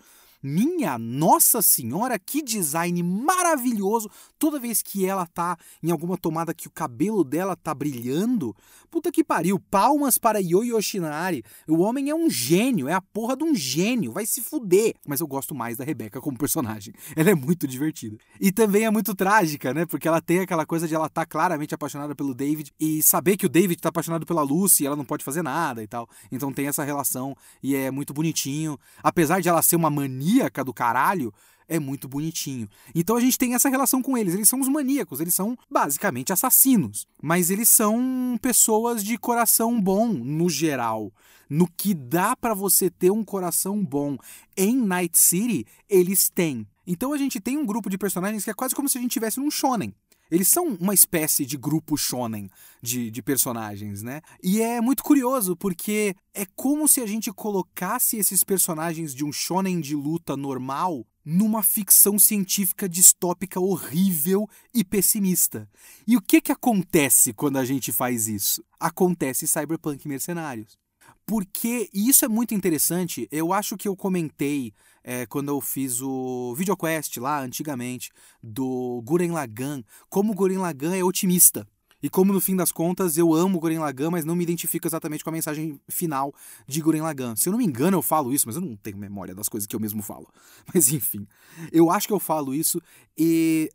[0.45, 4.09] minha Nossa Senhora, que design maravilhoso!
[4.37, 8.55] Toda vez que ela tá em alguma tomada que o cabelo dela tá brilhando,
[8.91, 11.43] puta que pariu, palmas para Yo Yoshinari.
[11.67, 14.93] O homem é um gênio, é a porra de um gênio, vai se fuder.
[15.07, 16.93] Mas eu gosto mais da Rebecca como personagem.
[17.15, 18.17] Ela é muito divertida.
[18.39, 19.85] E também é muito trágica, né?
[19.85, 23.45] Porque ela tem aquela coisa de ela tá claramente apaixonada pelo David e saber que
[23.45, 26.07] o David tá apaixonado pela Lucy e ela não pode fazer nada e tal.
[26.31, 28.77] Então tem essa relação e é muito bonitinho.
[29.01, 31.33] Apesar de ela ser uma mania maníaca do caralho,
[31.67, 32.69] é muito bonitinho.
[32.93, 34.33] Então a gente tem essa relação com eles.
[34.33, 37.07] Eles são os maníacos, eles são basicamente assassinos.
[37.21, 41.11] Mas eles são pessoas de coração bom, no geral.
[41.49, 44.17] No que dá para você ter um coração bom
[44.57, 46.67] em Night City, eles têm.
[46.85, 49.11] Então a gente tem um grupo de personagens que é quase como se a gente
[49.11, 49.93] tivesse num shonen.
[50.35, 52.49] Eles são uma espécie de grupo shonen
[52.81, 54.21] de, de personagens, né?
[54.43, 59.31] E é muito curioso porque é como se a gente colocasse esses personagens de um
[59.31, 65.69] shonen de luta normal numa ficção científica distópica horrível e pessimista.
[66.05, 68.61] E o que que acontece quando a gente faz isso?
[68.77, 70.77] Acontece Cyberpunk Mercenários.
[71.25, 74.73] Porque, e isso é muito interessante, eu acho que eu comentei
[75.07, 78.09] é, quando eu fiz o VideoQuest lá antigamente,
[78.41, 81.65] do Guren Lagan, como o Guren Lagan é otimista.
[82.01, 85.23] E como no fim das contas eu amo Guren Lagann, mas não me identifico exatamente
[85.23, 86.33] com a mensagem final
[86.67, 87.35] de Guren Lagann.
[87.35, 89.65] Se eu não me engano, eu falo isso, mas eu não tenho memória das coisas
[89.65, 90.27] que eu mesmo falo.
[90.73, 91.27] Mas enfim,
[91.71, 92.79] eu acho que eu falo isso
[93.17, 93.71] e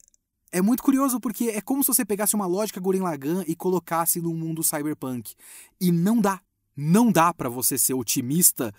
[0.52, 4.20] é muito curioso porque é como se você pegasse uma lógica Guren Lagann e colocasse
[4.20, 5.34] no mundo cyberpunk.
[5.80, 6.40] E não dá.
[6.76, 8.72] Não dá para você ser otimista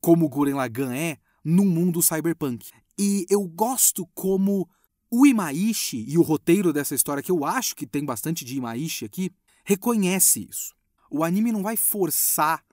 [0.00, 2.70] como Guren Lagann é num mundo cyberpunk.
[2.98, 4.68] E eu gosto como
[5.10, 9.04] o Imaishi e o roteiro dessa história, que eu acho que tem bastante de Imaishi
[9.04, 9.30] aqui,
[9.64, 10.74] reconhece isso.
[11.10, 12.64] O anime não vai forçar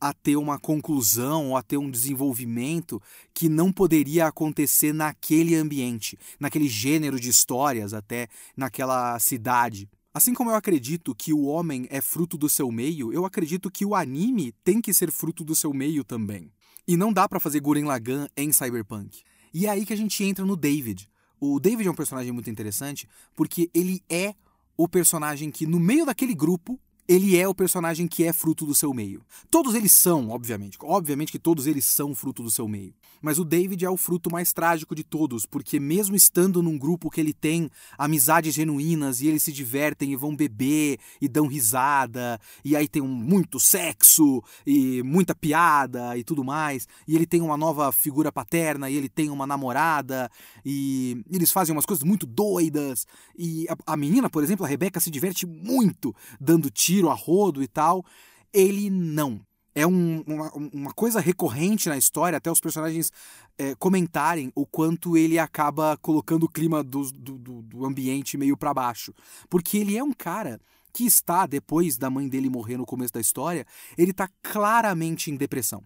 [0.00, 3.00] a ter uma conclusão ou a ter um desenvolvimento
[3.32, 9.88] que não poderia acontecer naquele ambiente, naquele gênero de histórias, até naquela cidade.
[10.12, 13.84] Assim como eu acredito que o homem é fruto do seu meio, eu acredito que
[13.84, 16.50] o anime tem que ser fruto do seu meio também.
[16.86, 19.22] E não dá para fazer Guren Lagann em Cyberpunk.
[19.52, 21.08] E é aí que a gente entra no David.
[21.40, 24.34] O David é um personagem muito interessante porque ele é
[24.76, 28.74] o personagem que, no meio daquele grupo, ele é o personagem que é fruto do
[28.74, 29.22] seu meio.
[29.50, 30.76] Todos eles são, obviamente.
[30.82, 32.94] Obviamente que todos eles são fruto do seu meio.
[33.22, 37.10] Mas o David é o fruto mais trágico de todos, porque mesmo estando num grupo
[37.10, 42.38] que ele tem amizades genuínas e eles se divertem e vão beber e dão risada,
[42.64, 47.40] e aí tem um, muito sexo e muita piada e tudo mais, e ele tem
[47.40, 50.30] uma nova figura paterna e ele tem uma namorada
[50.64, 53.06] e eles fazem umas coisas muito doidas.
[53.36, 57.14] E a, a menina, por exemplo, a Rebeca se diverte muito dando tiro tiro a
[57.14, 58.04] rodo e tal.
[58.52, 59.40] Ele não.
[59.74, 63.12] É um, uma, uma, coisa recorrente na história, até os personagens
[63.58, 68.72] é, comentarem o quanto ele acaba colocando o clima do, do, do ambiente meio para
[68.72, 69.12] baixo.
[69.50, 70.58] Porque ele é um cara
[70.94, 73.66] que está, depois da mãe dele morrer no começo da história,
[73.98, 75.84] ele está claramente em depressão.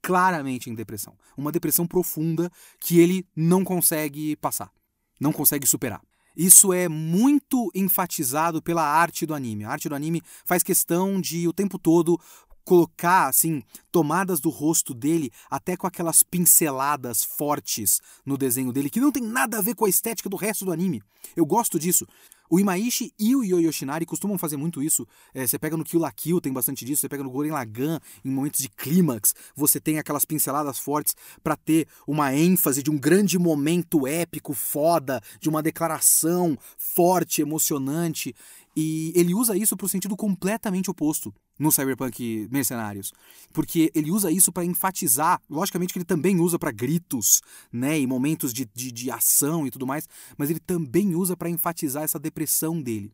[0.00, 1.18] Claramente em depressão.
[1.36, 4.70] Uma depressão profunda que ele não consegue passar,
[5.18, 6.00] não consegue superar.
[6.36, 9.64] Isso é muito enfatizado pela arte do anime.
[9.64, 12.20] A arte do anime faz questão de o tempo todo
[12.66, 19.00] colocar assim tomadas do rosto dele até com aquelas pinceladas fortes no desenho dele que
[19.00, 21.00] não tem nada a ver com a estética do resto do anime.
[21.36, 22.06] Eu gosto disso.
[22.50, 25.06] O Imaishi e o Yo Yoshinari costumam fazer muito isso.
[25.34, 27.00] É, você pega no Kill la Kill, tem bastante disso.
[27.00, 31.56] Você pega no Goren Lagann, em momentos de clímax, você tem aquelas pinceladas fortes para
[31.56, 38.34] ter uma ênfase de um grande momento épico, foda, de uma declaração forte, emocionante.
[38.76, 43.12] E ele usa isso para o sentido completamente oposto no Cyberpunk Mercenários,
[43.52, 47.40] porque ele usa isso para enfatizar, logicamente que ele também usa para gritos,
[47.72, 51.48] né, e momentos de, de, de ação e tudo mais, mas ele também usa para
[51.48, 53.12] enfatizar essa depressão dele.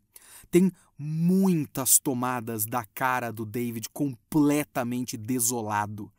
[0.51, 6.11] Tem muitas tomadas da cara do David completamente desolado.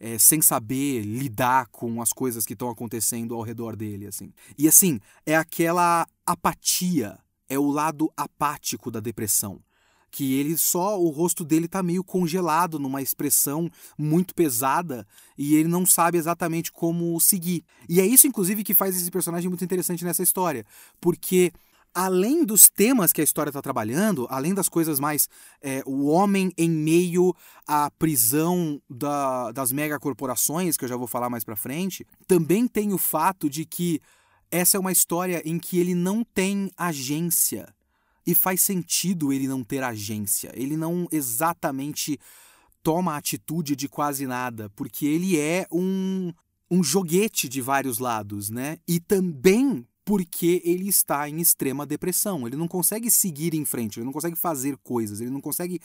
[0.00, 4.34] É, sem saber lidar com as coisas que estão acontecendo ao redor dele, assim.
[4.58, 9.60] E assim, é aquela apatia é o lado apático da depressão.
[10.14, 15.04] Que ele só, o rosto dele tá meio congelado numa expressão muito pesada
[15.36, 17.64] e ele não sabe exatamente como seguir.
[17.88, 20.64] E é isso, inclusive, que faz esse personagem muito interessante nessa história.
[21.00, 21.52] Porque
[21.92, 25.28] além dos temas que a história está trabalhando, além das coisas mais.
[25.60, 27.34] É, o homem em meio
[27.66, 32.92] à prisão da, das megacorporações, que eu já vou falar mais pra frente, também tem
[32.92, 34.00] o fato de que
[34.48, 37.74] essa é uma história em que ele não tem agência.
[38.26, 40.50] E faz sentido ele não ter agência.
[40.54, 42.18] Ele não exatamente
[42.82, 46.32] toma atitude de quase nada, porque ele é um,
[46.70, 48.78] um joguete de vários lados, né?
[48.86, 52.46] E também porque ele está em extrema depressão.
[52.46, 55.80] Ele não consegue seguir em frente, ele não consegue fazer coisas, ele não consegue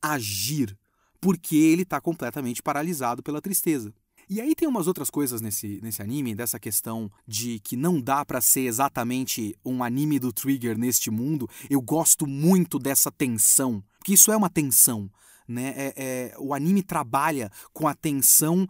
[0.00, 0.76] agir,
[1.20, 3.94] porque ele está completamente paralisado pela tristeza.
[4.32, 8.24] E aí tem umas outras coisas nesse, nesse anime, dessa questão de que não dá
[8.24, 11.46] para ser exatamente um anime do Trigger neste mundo.
[11.68, 15.10] Eu gosto muito dessa tensão, porque isso é uma tensão,
[15.46, 15.74] né?
[15.76, 18.66] É, é, o anime trabalha com a tensão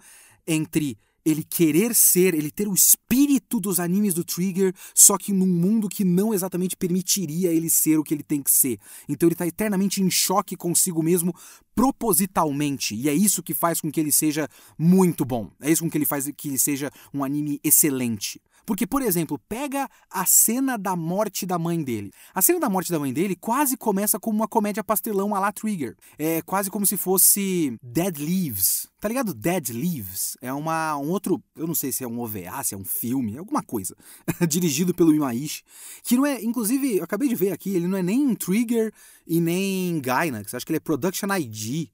[0.48, 5.46] entre ele querer ser, ele ter o espírito dos animes do Trigger, só que num
[5.46, 8.78] mundo que não exatamente permitiria ele ser o que ele tem que ser.
[9.08, 11.34] Então ele está eternamente em choque consigo mesmo
[11.74, 15.50] propositalmente, e é isso que faz com que ele seja muito bom.
[15.60, 18.40] É isso com que ele faz que ele seja um anime excelente.
[18.64, 22.10] Porque, por exemplo, pega a cena da morte da mãe dele.
[22.34, 25.52] A cena da morte da mãe dele quase começa como uma comédia pastelão a la
[25.52, 25.96] Trigger.
[26.18, 28.88] É quase como se fosse Dead Leaves.
[29.00, 29.34] Tá ligado?
[29.34, 32.78] Dead Leaves é uma, um outro, eu não sei se é um OVA, se é
[32.78, 33.96] um filme, alguma coisa,
[34.48, 35.64] dirigido pelo Imaishi,
[36.04, 38.92] que não é, inclusive, eu acabei de ver aqui, ele não é nem Trigger
[39.26, 41.88] e nem Gainax, acho que ele é Production ID,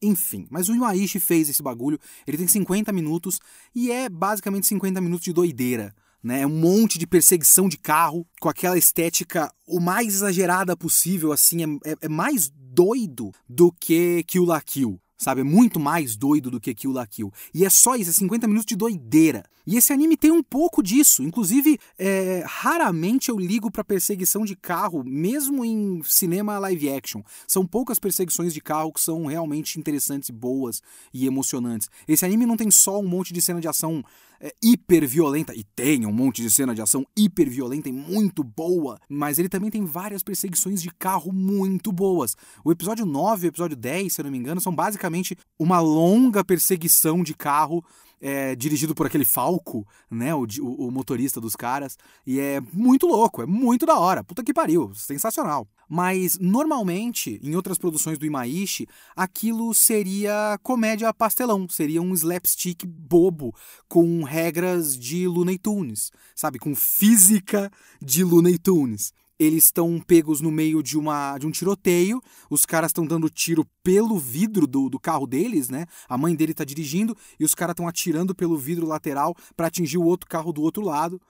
[0.00, 3.40] enfim, mas o Imaishi fez esse bagulho, ele tem 50 minutos
[3.74, 6.40] e é basicamente 50 minutos de doideira né?
[6.40, 11.62] É um monte de perseguição de carro, com aquela estética o mais exagerada possível, assim,
[11.62, 15.40] é, é, é mais doido do que Kill La Kill sabe?
[15.40, 17.32] É muito mais doido do que Kill La Kill.
[17.52, 19.44] E é só isso, é 50 minutos de doideira.
[19.66, 21.22] E esse anime tem um pouco disso.
[21.22, 27.22] Inclusive, é, raramente eu ligo para perseguição de carro, mesmo em cinema live action.
[27.48, 30.82] São poucas perseguições de carro que são realmente interessantes, boas
[31.12, 31.88] e emocionantes.
[32.06, 34.04] Esse anime não tem só um monte de cena de ação
[34.44, 38.44] é, hiper violenta, e tem um monte de cena de ação hiper violenta e muito
[38.44, 42.36] boa, mas ele também tem várias perseguições de carro muito boas.
[42.62, 45.80] O episódio 9 e o episódio 10, se eu não me engano, são basicamente uma
[45.80, 47.82] longa perseguição de carro
[48.24, 50.34] é, dirigido por aquele Falco, né?
[50.34, 51.98] O, o, o, motorista dos caras.
[52.26, 54.24] E é muito louco, é muito da hora.
[54.24, 55.68] Puta que pariu, sensacional.
[55.86, 63.54] Mas normalmente, em outras produções do Imaishi, aquilo seria comédia pastelão, seria um slapstick bobo
[63.86, 66.58] com regras de Looney Tunes, sabe?
[66.58, 72.20] Com física de Looney Tunes eles estão pegos no meio de, uma, de um tiroteio,
[72.48, 75.86] os caras estão dando tiro pelo vidro do, do carro deles, né?
[76.08, 79.98] A mãe dele está dirigindo e os caras estão atirando pelo vidro lateral para atingir
[79.98, 81.20] o outro carro do outro lado.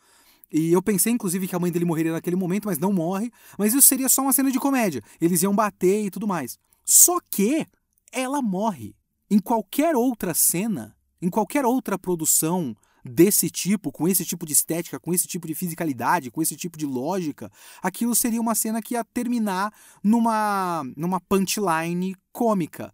[0.52, 3.30] E eu pensei, inclusive, que a mãe dele morreria naquele momento, mas não morre.
[3.58, 5.02] Mas isso seria só uma cena de comédia.
[5.20, 6.58] Eles iam bater e tudo mais.
[6.84, 7.66] Só que
[8.12, 8.94] ela morre.
[9.30, 14.98] Em qualquer outra cena, em qualquer outra produção desse tipo, com esse tipo de estética,
[14.98, 18.94] com esse tipo de fisicalidade, com esse tipo de lógica, aquilo seria uma cena que
[18.94, 22.92] ia terminar numa, numa punchline cômica.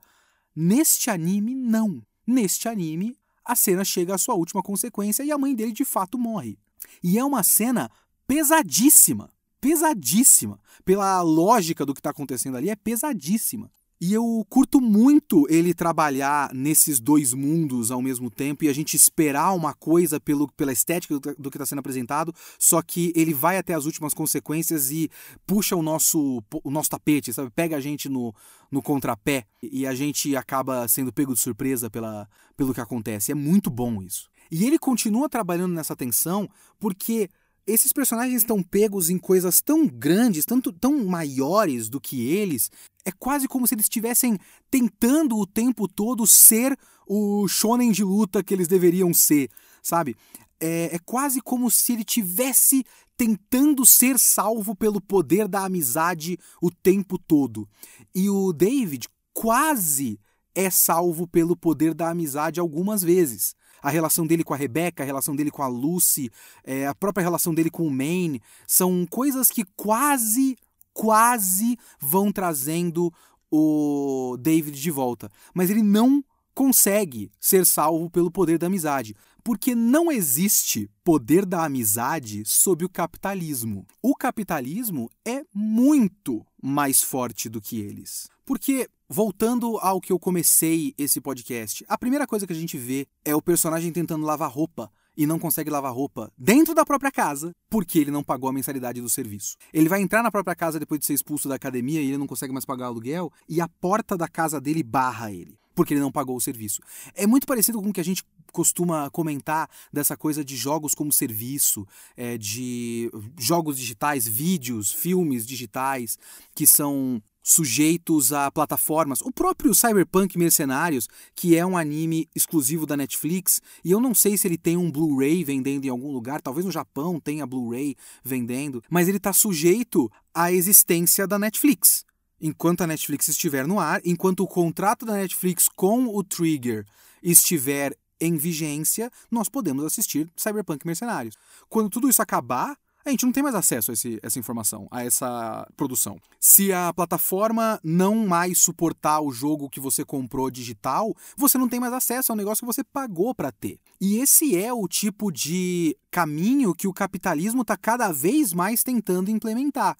[0.55, 2.03] Neste anime, não.
[2.27, 6.19] Neste anime, a cena chega à sua última consequência e a mãe dele de fato
[6.19, 6.59] morre.
[7.03, 7.91] E é uma cena
[8.27, 9.31] pesadíssima.
[9.61, 10.59] Pesadíssima.
[10.85, 13.71] Pela lógica do que está acontecendo ali, é pesadíssima.
[14.03, 18.97] E eu curto muito ele trabalhar nesses dois mundos ao mesmo tempo e a gente
[18.97, 23.59] esperar uma coisa pelo, pela estética do, que está sendo apresentado, só que ele vai
[23.59, 25.11] até as últimas consequências e
[25.47, 27.51] puxa o nosso, o nosso tapete, sabe?
[27.51, 28.35] Pega a gente no,
[28.71, 33.33] no contrapé e a gente acaba sendo pego de surpresa pela, pelo que acontece.
[33.33, 34.31] É muito bom isso.
[34.51, 37.29] E ele continua trabalhando nessa tensão porque
[37.67, 42.71] esses personagens estão pegos em coisas tão grandes, tanto tão maiores do que eles,
[43.05, 44.39] é quase como se eles estivessem
[44.71, 49.51] tentando o tempo todo ser o shonen de luta que eles deveriam ser,
[49.83, 50.17] sabe?
[50.61, 52.85] É, é quase como se ele tivesse
[53.17, 57.69] tentando ser salvo pelo poder da amizade o tempo todo.
[58.15, 60.19] E o David quase
[60.55, 65.07] é salvo pelo poder da amizade algumas vezes a relação dele com a Rebecca, a
[65.07, 66.31] relação dele com a Lucy,
[66.65, 70.57] é, a própria relação dele com o Maine, são coisas que quase,
[70.93, 73.13] quase vão trazendo
[73.51, 75.31] o David de volta.
[75.55, 81.65] Mas ele não consegue ser salvo pelo poder da amizade, porque não existe poder da
[81.65, 83.87] amizade sob o capitalismo.
[84.03, 88.29] O capitalismo é muito mais forte do que eles.
[88.51, 93.09] Porque Voltando ao que eu comecei esse podcast, a primeira coisa que a gente vê
[93.25, 97.53] é o personagem tentando lavar roupa e não consegue lavar roupa dentro da própria casa
[97.69, 99.57] porque ele não pagou a mensalidade do serviço.
[99.73, 102.27] Ele vai entrar na própria casa depois de ser expulso da academia e ele não
[102.29, 106.01] consegue mais pagar o aluguel e a porta da casa dele barra ele porque ele
[106.01, 106.81] não pagou o serviço.
[107.15, 111.13] É muito parecido com o que a gente costuma comentar dessa coisa de jogos como
[111.13, 111.87] serviço,
[112.17, 116.19] é, de jogos digitais, vídeos, filmes digitais
[116.55, 119.21] que são sujeitos a plataformas.
[119.21, 124.39] O próprio Cyberpunk Mercenários, que é um anime exclusivo da Netflix, e eu não sei
[124.39, 128.83] se ele tem um Blu-ray vendendo em algum lugar, talvez no Japão tenha Blu-ray vendendo,
[128.89, 132.05] mas ele está sujeito à existência da Netflix.
[132.41, 136.87] Enquanto a Netflix estiver no ar, enquanto o contrato da Netflix com o Trigger
[137.23, 141.37] estiver em vigência, nós podemos assistir Cyberpunk Mercenários.
[141.69, 145.05] Quando tudo isso acabar, a gente não tem mais acesso a esse, essa informação, a
[145.05, 146.19] essa produção.
[146.39, 151.81] Se a plataforma não mais suportar o jogo que você comprou digital, você não tem
[151.81, 153.79] mais acesso ao negócio que você pagou para ter.
[154.01, 159.31] E esse é o tipo de caminho que o capitalismo está cada vez mais tentando
[159.31, 159.97] implementar.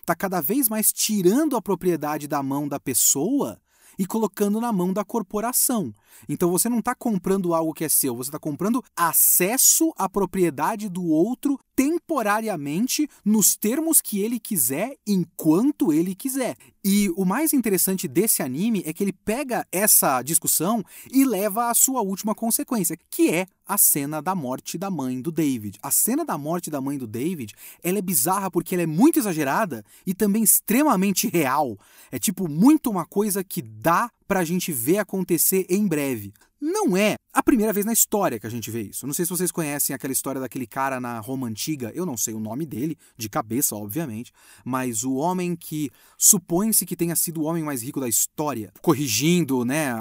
[0.00, 3.58] Está cada vez mais tirando a propriedade da mão da pessoa
[3.98, 5.92] e colocando na mão da corporação.
[6.28, 10.88] Então você não está comprando algo que é seu, você está comprando acesso à propriedade
[10.88, 16.56] do outro temporariamente nos termos que ele quiser, enquanto ele quiser.
[16.84, 21.74] E o mais interessante desse anime é que ele pega essa discussão e leva à
[21.74, 25.78] sua última consequência, que é a cena da morte da mãe do David.
[25.82, 29.18] A cena da morte da mãe do David, ela é bizarra porque ela é muito
[29.18, 31.78] exagerada e também extremamente real.
[32.10, 36.32] É tipo muito uma coisa que dá pra gente ver acontecer em breve.
[36.64, 39.06] Não é a primeira vez na história que a gente vê isso.
[39.06, 42.32] Não sei se vocês conhecem aquela história daquele cara na Roma antiga, eu não sei
[42.32, 44.32] o nome dele, de cabeça, obviamente,
[44.64, 49.62] mas o homem que supõe-se que tenha sido o homem mais rico da história, corrigindo,
[49.62, 49.92] né,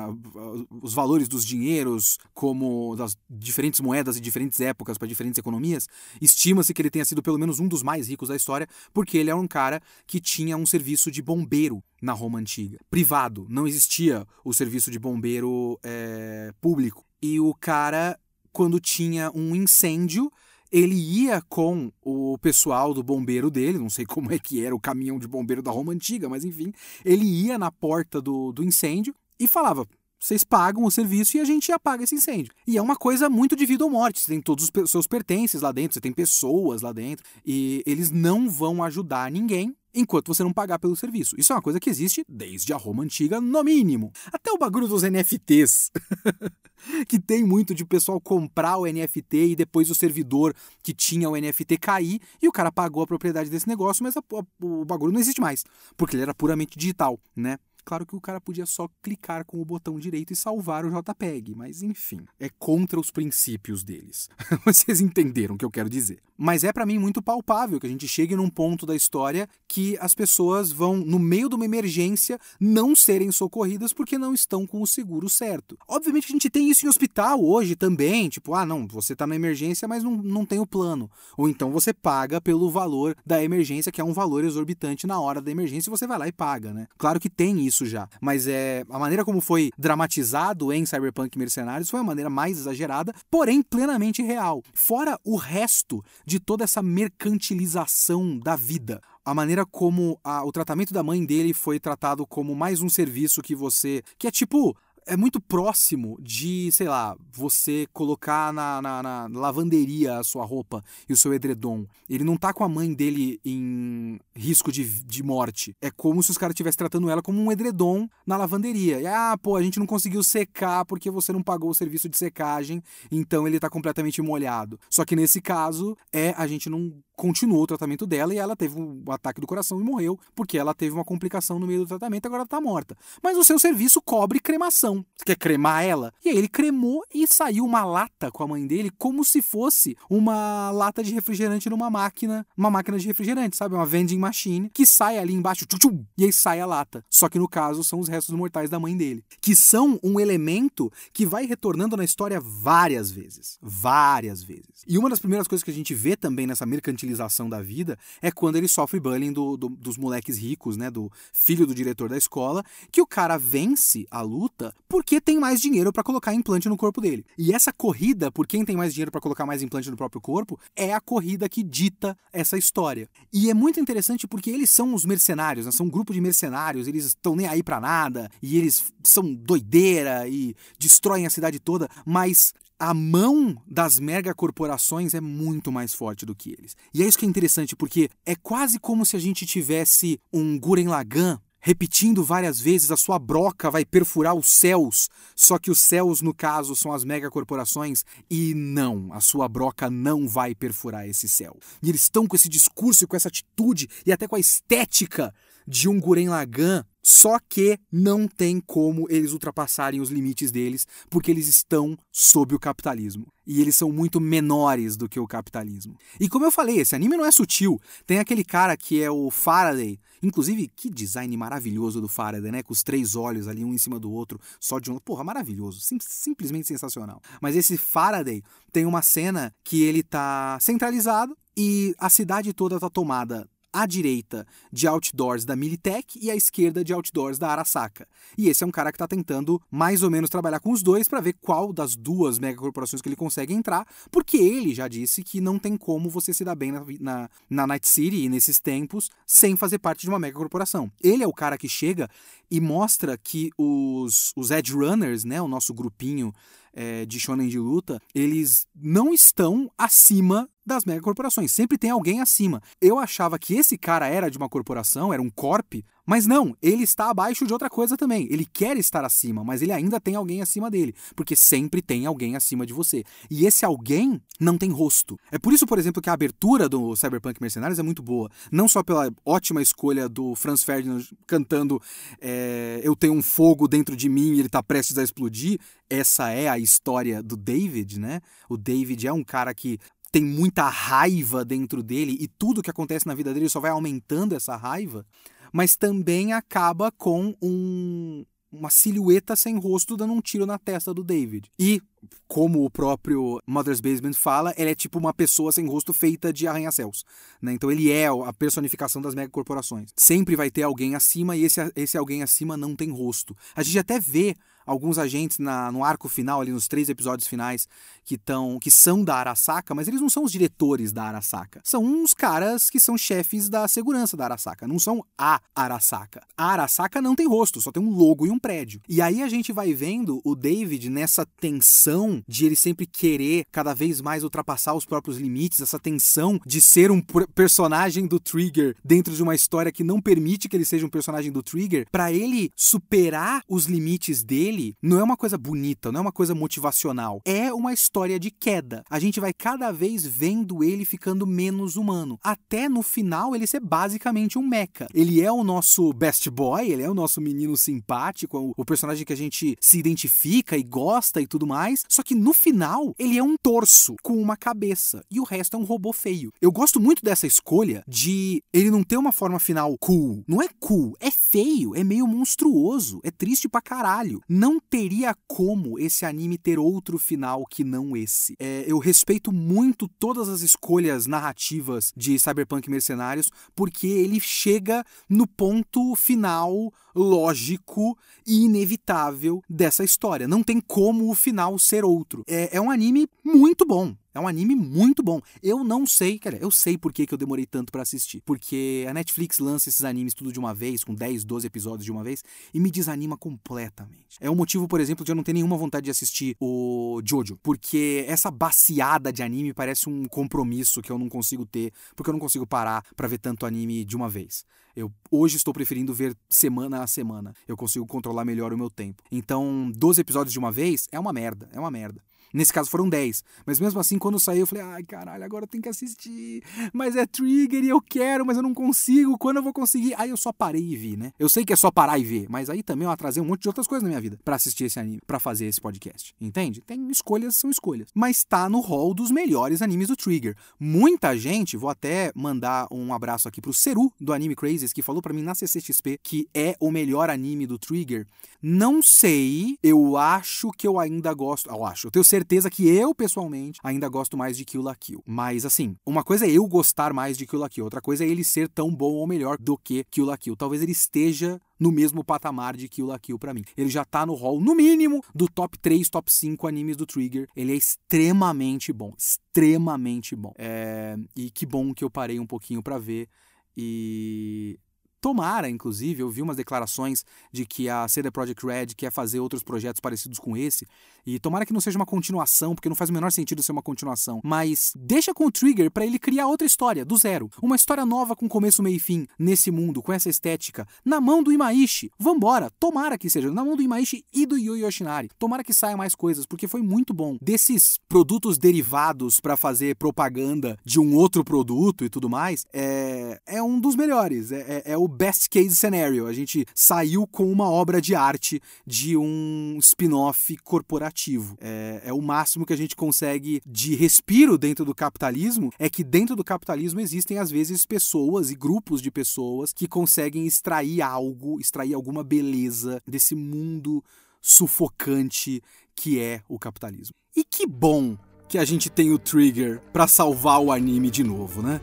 [0.81, 5.87] os valores dos dinheiros como das diferentes moedas e diferentes épocas para diferentes economias,
[6.21, 9.29] estima-se que ele tenha sido pelo menos um dos mais ricos da história, porque ele
[9.29, 14.27] é um cara que tinha um serviço de bombeiro na Roma antiga, privado, não existia
[14.43, 17.05] o serviço de bombeiro é, público.
[17.21, 18.19] E o cara,
[18.51, 20.29] quando tinha um incêndio,
[20.69, 24.79] ele ia com o pessoal do bombeiro dele, não sei como é que era o
[24.79, 26.73] caminhão de bombeiro da Roma Antiga, mas enfim,
[27.05, 29.87] ele ia na porta do, do incêndio e falava:
[30.23, 32.53] vocês pagam o serviço e a gente apaga esse incêndio.
[32.65, 34.21] E é uma coisa muito de vida ou morte.
[34.21, 38.09] Você tem todos os seus pertences lá dentro, você tem pessoas lá dentro, e eles
[38.09, 41.35] não vão ajudar ninguém enquanto você não pagar pelo serviço.
[41.37, 44.13] Isso é uma coisa que existe desde a Roma antiga, no mínimo.
[44.31, 45.91] Até o bagulho dos NFTs.
[47.07, 51.35] que tem muito de pessoal comprar o NFT e depois o servidor que tinha o
[51.35, 55.11] NFT cair e o cara pagou a propriedade desse negócio, mas a, a, o bagulho
[55.11, 55.65] não existe mais,
[55.97, 57.57] porque ele era puramente digital, né?
[57.85, 61.53] Claro que o cara podia só clicar com o botão direito e salvar o JPEG,
[61.55, 64.29] mas enfim, é contra os princípios deles.
[64.65, 66.19] Vocês entenderam o que eu quero dizer.
[66.37, 69.97] Mas é para mim muito palpável que a gente chegue num ponto da história que
[69.99, 74.81] as pessoas vão, no meio de uma emergência, não serem socorridas porque não estão com
[74.81, 75.77] o seguro certo.
[75.87, 79.35] Obviamente a gente tem isso em hospital hoje também, tipo, ah, não, você tá na
[79.35, 81.09] emergência, mas não, não tem o plano.
[81.37, 85.41] Ou então você paga pelo valor da emergência, que é um valor exorbitante na hora
[85.41, 86.87] da emergência, e você vai lá e paga, né?
[86.97, 88.07] Claro que tem isso isso já.
[88.21, 93.13] Mas é a maneira como foi dramatizado em Cyberpunk Mercenários foi a maneira mais exagerada,
[93.29, 94.63] porém plenamente real.
[94.73, 100.93] Fora o resto de toda essa mercantilização da vida a maneira como a, o tratamento
[100.93, 104.03] da mãe dele foi tratado como mais um serviço que você.
[104.17, 110.19] que é tipo é muito próximo de, sei lá, você colocar na, na, na, lavanderia
[110.19, 111.85] a sua roupa e o seu edredom.
[112.09, 115.75] Ele não tá com a mãe dele em risco de, de morte.
[115.81, 119.01] É como se os caras estivessem tratando ela como um edredom na lavanderia.
[119.01, 122.17] E, ah, pô, a gente não conseguiu secar porque você não pagou o serviço de
[122.17, 122.81] secagem,
[123.11, 124.79] então ele tá completamente molhado.
[124.89, 128.79] Só que nesse caso, é a gente não continuou o tratamento dela e ela teve
[128.79, 132.25] um ataque do coração e morreu porque ela teve uma complicação no meio do tratamento
[132.25, 132.97] e agora tá morta.
[133.21, 135.05] Mas o seu serviço cobre cremação.
[135.15, 136.13] Você quer cremar ela?
[136.23, 139.95] E aí ele cremou e saiu uma lata com a mãe dele como se fosse
[140.09, 143.75] uma lata de refrigerante numa máquina, uma máquina de refrigerante, sabe?
[143.75, 147.03] Uma vending machine que sai ali embaixo tchum, tchum, e aí sai a lata.
[147.09, 150.91] Só que no caso são os restos mortais da mãe dele, que são um elemento
[151.11, 154.83] que vai retornando na história várias vezes, várias vezes.
[154.87, 157.97] E uma das primeiras coisas que a gente vê também nessa mercantilização utilização da vida
[158.21, 160.89] é quando ele sofre bullying do, do, dos moleques ricos, né?
[160.89, 165.59] Do filho do diretor da escola, que o cara vence a luta porque tem mais
[165.59, 167.25] dinheiro para colocar implante no corpo dele.
[167.37, 170.59] E essa corrida por quem tem mais dinheiro para colocar mais implante no próprio corpo
[170.75, 173.09] é a corrida que dita essa história.
[173.31, 175.71] E é muito interessante porque eles são os mercenários, né?
[175.71, 180.27] são um grupo de mercenários, eles estão nem aí para nada e eles são doideira
[180.27, 182.53] e destroem a cidade toda, mas
[182.83, 186.75] a mão das megacorporações é muito mais forte do que eles.
[186.93, 190.59] E é isso que é interessante, porque é quase como se a gente tivesse um
[190.59, 195.79] Guren Lagann repetindo várias vezes, a sua broca vai perfurar os céus, só que os
[195.79, 201.29] céus, no caso, são as megacorporações, e não, a sua broca não vai perfurar esse
[201.29, 201.57] céu.
[201.81, 205.33] E eles estão com esse discurso, com essa atitude e até com a estética
[205.65, 211.29] de um Guren Lagann só que não tem como eles ultrapassarem os limites deles, porque
[211.29, 213.27] eles estão sob o capitalismo.
[213.45, 215.97] E eles são muito menores do que o capitalismo.
[216.17, 217.77] E como eu falei, esse anime não é sutil.
[218.07, 219.99] Tem aquele cara que é o Faraday.
[220.21, 222.63] Inclusive, que design maravilhoso do Faraday, né?
[222.63, 224.97] Com os três olhos ali, um em cima do outro, só de um.
[224.97, 225.81] Porra, maravilhoso.
[225.81, 227.21] Sim, simplesmente sensacional.
[227.41, 228.41] Mas esse Faraday
[228.71, 234.45] tem uma cena que ele tá centralizado e a cidade toda tá tomada à direita
[234.71, 238.07] de outdoors da Militech e à esquerda de outdoors da Arasaka.
[238.37, 241.07] E esse é um cara que está tentando mais ou menos trabalhar com os dois
[241.07, 245.41] para ver qual das duas megacorporações que ele consegue entrar, porque ele já disse que
[245.41, 249.09] não tem como você se dar bem na, na, na Night City e nesses tempos
[249.25, 250.91] sem fazer parte de uma megacorporação.
[251.01, 252.09] Ele é o cara que chega
[252.51, 256.33] e mostra que os, os Edge Runners, né, o nosso grupinho
[256.73, 261.51] é, de shonen de luta, eles não estão acima das megacorporações.
[261.51, 262.61] Sempre tem alguém acima.
[262.81, 266.83] Eu achava que esse cara era de uma corporação, era um corp, Mas não, ele
[266.83, 268.27] está abaixo de outra coisa também.
[268.29, 272.35] Ele quer estar acima, mas ele ainda tem alguém acima dele, porque sempre tem alguém
[272.35, 273.03] acima de você.
[273.29, 275.17] E esse alguém não tem rosto.
[275.31, 278.29] É por isso, por exemplo, que a abertura do Cyberpunk Mercenários é muito boa.
[278.51, 281.81] Não só pela ótima escolha do Franz Ferdinand cantando
[282.19, 285.59] é, Eu tenho um fogo dentro de mim e ele está prestes a explodir.
[285.89, 288.19] Essa é a história do David, né?
[288.49, 289.77] O David é um cara que
[290.13, 294.33] tem muita raiva dentro dele e tudo que acontece na vida dele só vai aumentando
[294.33, 295.05] essa raiva
[295.53, 301.03] mas também acaba com um, uma silhueta sem rosto dando um tiro na testa do
[301.03, 301.51] David.
[301.59, 301.79] E,
[302.27, 306.47] como o próprio Mother's Basement fala, ele é tipo uma pessoa sem rosto feita de
[306.47, 307.05] arranha-céus.
[307.39, 307.53] Né?
[307.53, 309.91] Então ele é a personificação das megacorporações.
[309.95, 313.37] Sempre vai ter alguém acima e esse, esse alguém acima não tem rosto.
[313.55, 314.35] A gente até vê
[314.65, 317.67] alguns agentes na, no arco final, ali nos três episódios finais,
[318.03, 321.61] que, tão, que são da Arasaka, mas eles não são os diretores da Arasaka.
[321.63, 326.21] São uns caras que são chefes da segurança da Arasaka, não são a Arasaka.
[326.37, 328.81] A Arasaka não tem rosto, só tem um logo e um prédio.
[328.87, 333.73] E aí a gente vai vendo o David nessa tensão de ele sempre querer cada
[333.73, 337.01] vez mais ultrapassar os próprios limites, essa tensão de ser um
[337.33, 341.31] personagem do Trigger dentro de uma história que não permite que ele seja um personagem
[341.31, 345.99] do Trigger, para ele superar os limites dele dele não é uma coisa bonita, não
[345.99, 347.21] é uma coisa motivacional.
[347.25, 348.83] É uma história de queda.
[348.89, 352.19] A gente vai cada vez vendo ele ficando menos humano.
[352.23, 354.63] Até no final ele ser basicamente um mecha.
[354.93, 359.13] Ele é o nosso best boy, ele é o nosso menino simpático, o personagem que
[359.13, 361.83] a gente se identifica e gosta e tudo mais.
[361.89, 365.59] Só que no final ele é um torso com uma cabeça e o resto é
[365.59, 366.31] um robô feio.
[366.41, 370.23] Eu gosto muito dessa escolha de ele não ter uma forma final cool.
[370.27, 375.79] Não é cool, é feio, é meio monstruoso, é triste pra caralho não teria como
[375.79, 378.35] esse anime ter outro final que não esse.
[378.39, 385.25] É, eu respeito muito todas as escolhas narrativas de Cyberpunk Mercenários, porque ele chega no
[385.25, 390.27] ponto final lógico e inevitável dessa história.
[390.27, 392.23] Não tem como o final ser outro.
[392.27, 393.95] É, é um anime muito bom.
[394.13, 395.19] É um anime muito bom.
[395.41, 398.21] Eu não sei, cara, eu sei por que, que eu demorei tanto para assistir.
[398.21, 401.91] Porque a Netflix lança esses animes tudo de uma vez, com 10, 12 episódios de
[401.91, 402.23] uma vez,
[402.53, 404.17] e me desanima completamente.
[404.21, 407.39] É o motivo, por exemplo, de eu não ter nenhuma vontade de assistir o Jojo.
[407.41, 412.13] Porque essa baciada de anime parece um compromisso que eu não consigo ter, porque eu
[412.13, 414.45] não consigo parar para ver tanto anime de uma vez.
[414.75, 417.33] Eu hoje estou preferindo ver semana a semana.
[417.47, 419.01] Eu consigo controlar melhor o meu tempo.
[419.11, 422.01] Então, 12 episódios de uma vez é uma merda, é uma merda.
[422.33, 423.23] Nesse caso foram 10.
[423.45, 426.43] Mas mesmo assim, quando saiu, eu falei, ai caralho, agora eu tenho que assistir.
[426.73, 429.17] Mas é trigger e eu quero, mas eu não consigo.
[429.17, 429.93] Quando eu vou conseguir?
[429.97, 431.13] Aí eu só parei e vi, né?
[431.19, 433.43] Eu sei que é só parar e ver, mas aí também eu atrasei um monte
[433.43, 436.15] de outras coisas na minha vida para assistir esse anime, para fazer esse podcast.
[436.19, 436.61] Entende?
[436.61, 437.89] Tem escolhas, são escolhas.
[437.93, 440.35] Mas tá no hall dos melhores animes do Trigger.
[440.59, 445.01] Muita gente, vou até mandar um abraço aqui pro Seru do Anime Crazes, que falou
[445.01, 448.07] para mim na CCXP que é o melhor anime do Trigger.
[448.41, 451.49] Não sei, eu acho que eu ainda gosto.
[451.49, 454.73] Eu acho, eu tenho certeza certeza que eu, pessoalmente, ainda gosto mais de Kill la
[454.73, 455.03] Kill.
[455.05, 458.07] Mas, assim, uma coisa é eu gostar mais de Kill la Kill, outra coisa é
[458.07, 460.35] ele ser tão bom ou melhor do que Kill la Kill.
[460.37, 463.43] Talvez ele esteja no mesmo patamar de Kill la Kill para mim.
[463.57, 467.27] Ele já tá no hall, no mínimo, do top 3, top 5 animes do Trigger.
[467.35, 470.33] Ele é extremamente bom, extremamente bom.
[470.37, 470.95] É...
[471.15, 473.09] E que bom que eu parei um pouquinho para ver.
[473.55, 474.57] E
[475.03, 479.43] Tomara, inclusive, eu vi umas declarações de que a CD Projekt Red quer fazer outros
[479.43, 480.65] projetos parecidos com esse.
[481.05, 483.61] E tomara que não seja uma continuação, porque não faz o menor sentido ser uma
[483.61, 484.21] continuação.
[484.23, 487.29] Mas deixa com o Trigger para ele criar outra história, do zero.
[487.41, 491.21] Uma história nova com começo, meio e fim, nesse mundo, com essa estética, na mão
[491.21, 491.91] do Imaishi.
[491.99, 492.49] Vambora!
[492.57, 495.09] Tomara que seja, na mão do Imaishi e do Yu Yoshinari.
[495.19, 497.17] Tomara que saiam mais coisas, porque foi muito bom.
[497.21, 502.82] Desses produtos derivados para fazer propaganda de um outro produto e tudo mais, é,
[503.25, 504.31] é um dos melhores.
[504.31, 506.07] É, é, é o best case scenario.
[506.07, 511.37] A gente saiu com uma obra de arte de um spin-off corporativo.
[511.39, 515.51] É, é o máximo que a gente consegue de respiro dentro do capitalismo.
[515.57, 520.25] É que dentro do capitalismo existem, às vezes, pessoas e grupos de pessoas que conseguem
[520.25, 523.83] extrair algo, extrair alguma beleza desse mundo
[524.21, 525.41] sufocante
[525.75, 526.93] que é o capitalismo.
[527.15, 527.97] E que bom
[528.27, 531.59] que a gente tem o Trigger para salvar o anime de novo, né?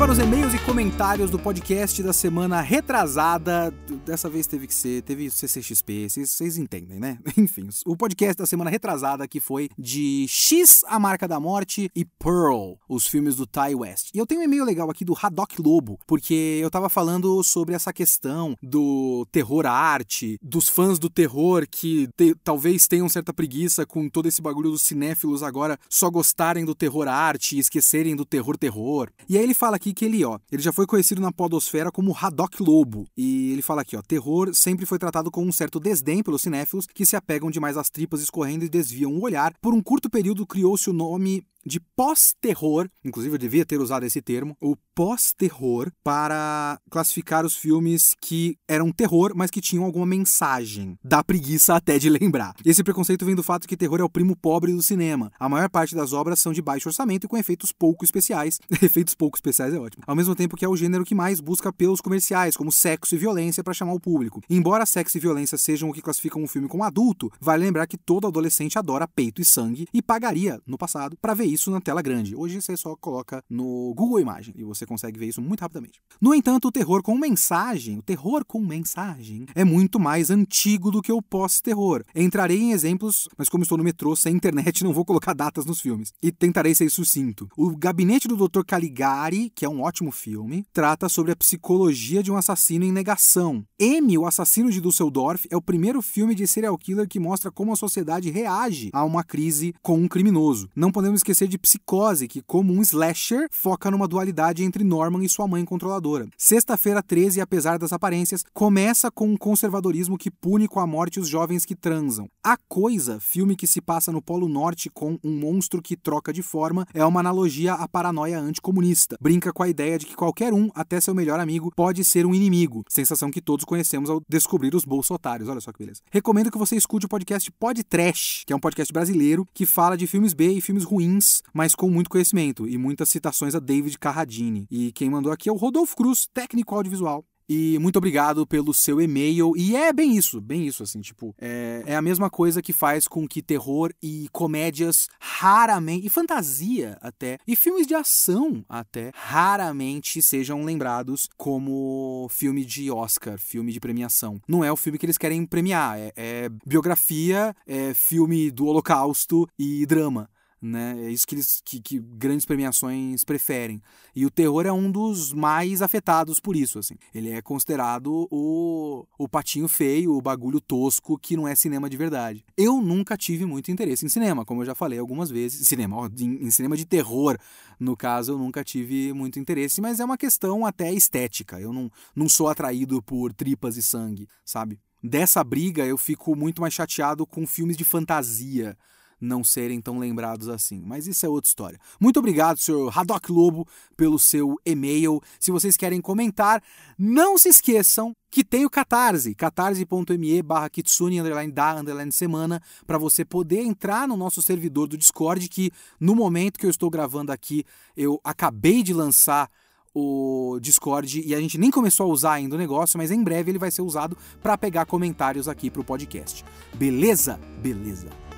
[0.00, 3.70] Para os e-mails e comentários do podcast da semana retrasada.
[4.06, 7.18] Dessa vez teve que ser, teve CCXP, vocês entendem, né?
[7.36, 12.06] Enfim, o podcast da semana retrasada que foi de X, A Marca da Morte e
[12.06, 14.08] Pearl, os filmes do Ty West.
[14.14, 17.74] E eu tenho um e-mail legal aqui do Haddock Lobo, porque eu tava falando sobre
[17.74, 23.84] essa questão do terror arte, dos fãs do terror que te, talvez tenham certa preguiça
[23.84, 28.24] com todo esse bagulho dos cinéfilos agora só gostarem do terror arte e esquecerem do
[28.24, 29.10] terror terror.
[29.28, 32.16] E aí ele fala aqui que ele, ó, ele já foi conhecido na podosfera como
[32.16, 33.06] Haddock Lobo.
[33.16, 36.86] E ele fala aqui, ó, terror sempre foi tratado com um certo desdém pelos cinéfilos
[36.86, 39.52] que se apegam demais às tripas escorrendo e desviam o olhar.
[39.60, 44.20] Por um curto período criou-se o nome de pós-terror, inclusive eu devia ter usado esse
[44.22, 50.96] termo, o pós-terror, para classificar os filmes que eram terror, mas que tinham alguma mensagem.
[51.02, 52.54] Dá preguiça até de lembrar.
[52.64, 55.30] Esse preconceito vem do fato que terror é o primo pobre do cinema.
[55.38, 58.58] A maior parte das obras são de baixo orçamento e com efeitos pouco especiais.
[58.82, 60.02] efeitos pouco especiais é ótimo.
[60.06, 63.18] Ao mesmo tempo que é o gênero que mais busca pelos comerciais, como sexo e
[63.18, 64.40] violência para chamar o público.
[64.48, 67.98] Embora sexo e violência sejam o que classificam um filme como adulto, vale lembrar que
[67.98, 72.02] todo adolescente adora peito e sangue e pagaria, no passado, para ver isso na tela
[72.02, 72.34] grande.
[72.34, 76.00] Hoje você só coloca no Google Imagem e você consegue ver isso muito rapidamente.
[76.20, 81.02] No entanto, o terror com mensagem, o terror com mensagem, é muito mais antigo do
[81.02, 82.04] que o pós-terror.
[82.14, 85.80] Entrarei em exemplos, mas como estou no metrô sem internet, não vou colocar datas nos
[85.80, 86.12] filmes.
[86.22, 87.48] E tentarei ser sucinto.
[87.56, 88.62] O Gabinete do Dr.
[88.66, 93.64] Caligari, que é um ótimo filme, trata sobre a psicologia de um assassino em negação.
[93.78, 97.72] M, o assassino de Dusseldorf, é o primeiro filme de serial killer que mostra como
[97.72, 100.68] a sociedade reage a uma crise com um criminoso.
[100.74, 105.28] Não podemos esquecer de Psicose, que, como um slasher, foca numa dualidade entre Norman e
[105.28, 106.28] sua mãe controladora.
[106.36, 111.28] Sexta-feira 13, apesar das aparências, começa com um conservadorismo que pune com a morte os
[111.28, 112.28] jovens que transam.
[112.42, 116.42] A Coisa, filme que se passa no Polo Norte com um monstro que troca de
[116.42, 119.16] forma, é uma analogia à paranoia anticomunista.
[119.20, 122.34] Brinca com a ideia de que qualquer um, até seu melhor amigo, pode ser um
[122.34, 122.84] inimigo.
[122.88, 125.48] Sensação que todos conhecemos ao descobrir os bolsotários.
[125.48, 126.00] Olha só que beleza.
[126.10, 129.96] Recomendo que você escute o podcast Pod Trash, que é um podcast brasileiro que fala
[129.96, 133.98] de filmes B e filmes ruins, mas com muito conhecimento e muitas citações a David
[133.98, 134.66] Carradine.
[134.70, 137.24] E quem mandou aqui é o Rodolfo Cruz, técnico audiovisual.
[137.52, 139.54] E muito obrigado pelo seu e-mail.
[139.56, 143.08] E é bem isso, bem isso, assim, tipo, é, é, a mesma coisa que faz
[143.08, 150.22] com que terror e comédias raramente, e fantasia até, e filmes de ação até, raramente
[150.22, 154.40] sejam lembrados como filme de Oscar, filme de premiação.
[154.46, 159.48] Não é o filme que eles querem premiar, é, é biografia, é filme do Holocausto
[159.58, 160.30] e drama
[160.60, 160.94] né?
[161.04, 163.80] É isso que, eles, que, que, grandes premiações preferem.
[164.14, 166.96] E o terror é um dos mais afetados por isso, assim.
[167.14, 171.96] Ele é considerado o, o patinho feio, o bagulho tosco que não é cinema de
[171.96, 172.44] verdade.
[172.56, 175.66] Eu nunca tive muito interesse em cinema, como eu já falei algumas vezes.
[175.66, 177.38] Cinema, ó, em, em cinema de terror,
[177.78, 181.58] no caso, eu nunca tive muito interesse, mas é uma questão até estética.
[181.58, 184.78] Eu não, não sou atraído por tripas e sangue, sabe?
[185.02, 188.76] Dessa briga eu fico muito mais chateado com filmes de fantasia
[189.20, 190.80] não serem tão lembrados assim.
[190.84, 191.78] Mas isso é outra história.
[192.00, 193.66] Muito obrigado, senhor Haddock Lobo,
[193.96, 195.20] pelo seu e-mail.
[195.38, 196.62] Se vocês querem comentar,
[196.98, 202.96] não se esqueçam que tem o Catarse, catarse.me barra kitsune underline da underline semana, para
[202.96, 207.32] você poder entrar no nosso servidor do Discord, que no momento que eu estou gravando
[207.32, 207.64] aqui,
[207.96, 209.50] eu acabei de lançar
[209.92, 213.50] o Discord e a gente nem começou a usar ainda o negócio, mas em breve
[213.50, 216.44] ele vai ser usado para pegar comentários aqui para o podcast.
[216.74, 217.40] Beleza?
[217.60, 218.29] Beleza.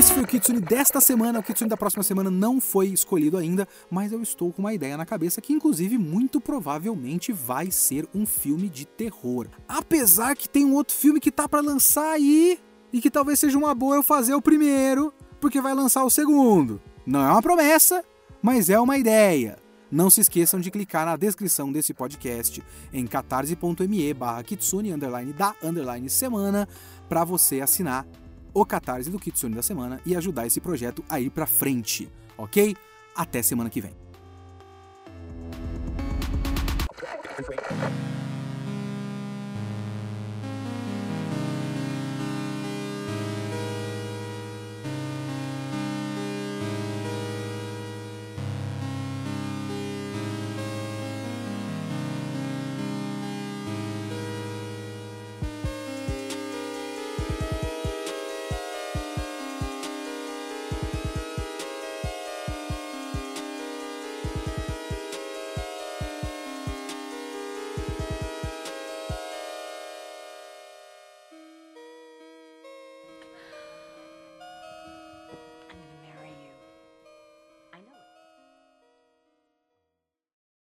[0.00, 1.40] Esse foi o Kitsune desta semana.
[1.40, 4.96] O Kitsune da próxima semana não foi escolhido ainda, mas eu estou com uma ideia
[4.96, 9.46] na cabeça que, inclusive, muito provavelmente vai ser um filme de terror.
[9.68, 12.58] Apesar que tem um outro filme que tá para lançar aí
[12.90, 16.80] e que talvez seja uma boa eu fazer o primeiro, porque vai lançar o segundo.
[17.04, 18.02] Não é uma promessa,
[18.40, 19.58] mas é uma ideia.
[19.90, 25.54] Não se esqueçam de clicar na descrição desse podcast em catarse.me barra kitsune underline da
[25.62, 26.66] underline semana
[27.06, 28.06] para você assinar
[28.52, 32.76] o Catarse do Kitsune da semana e ajudar esse projeto a ir para frente, ok?
[33.14, 33.92] Até semana que vem.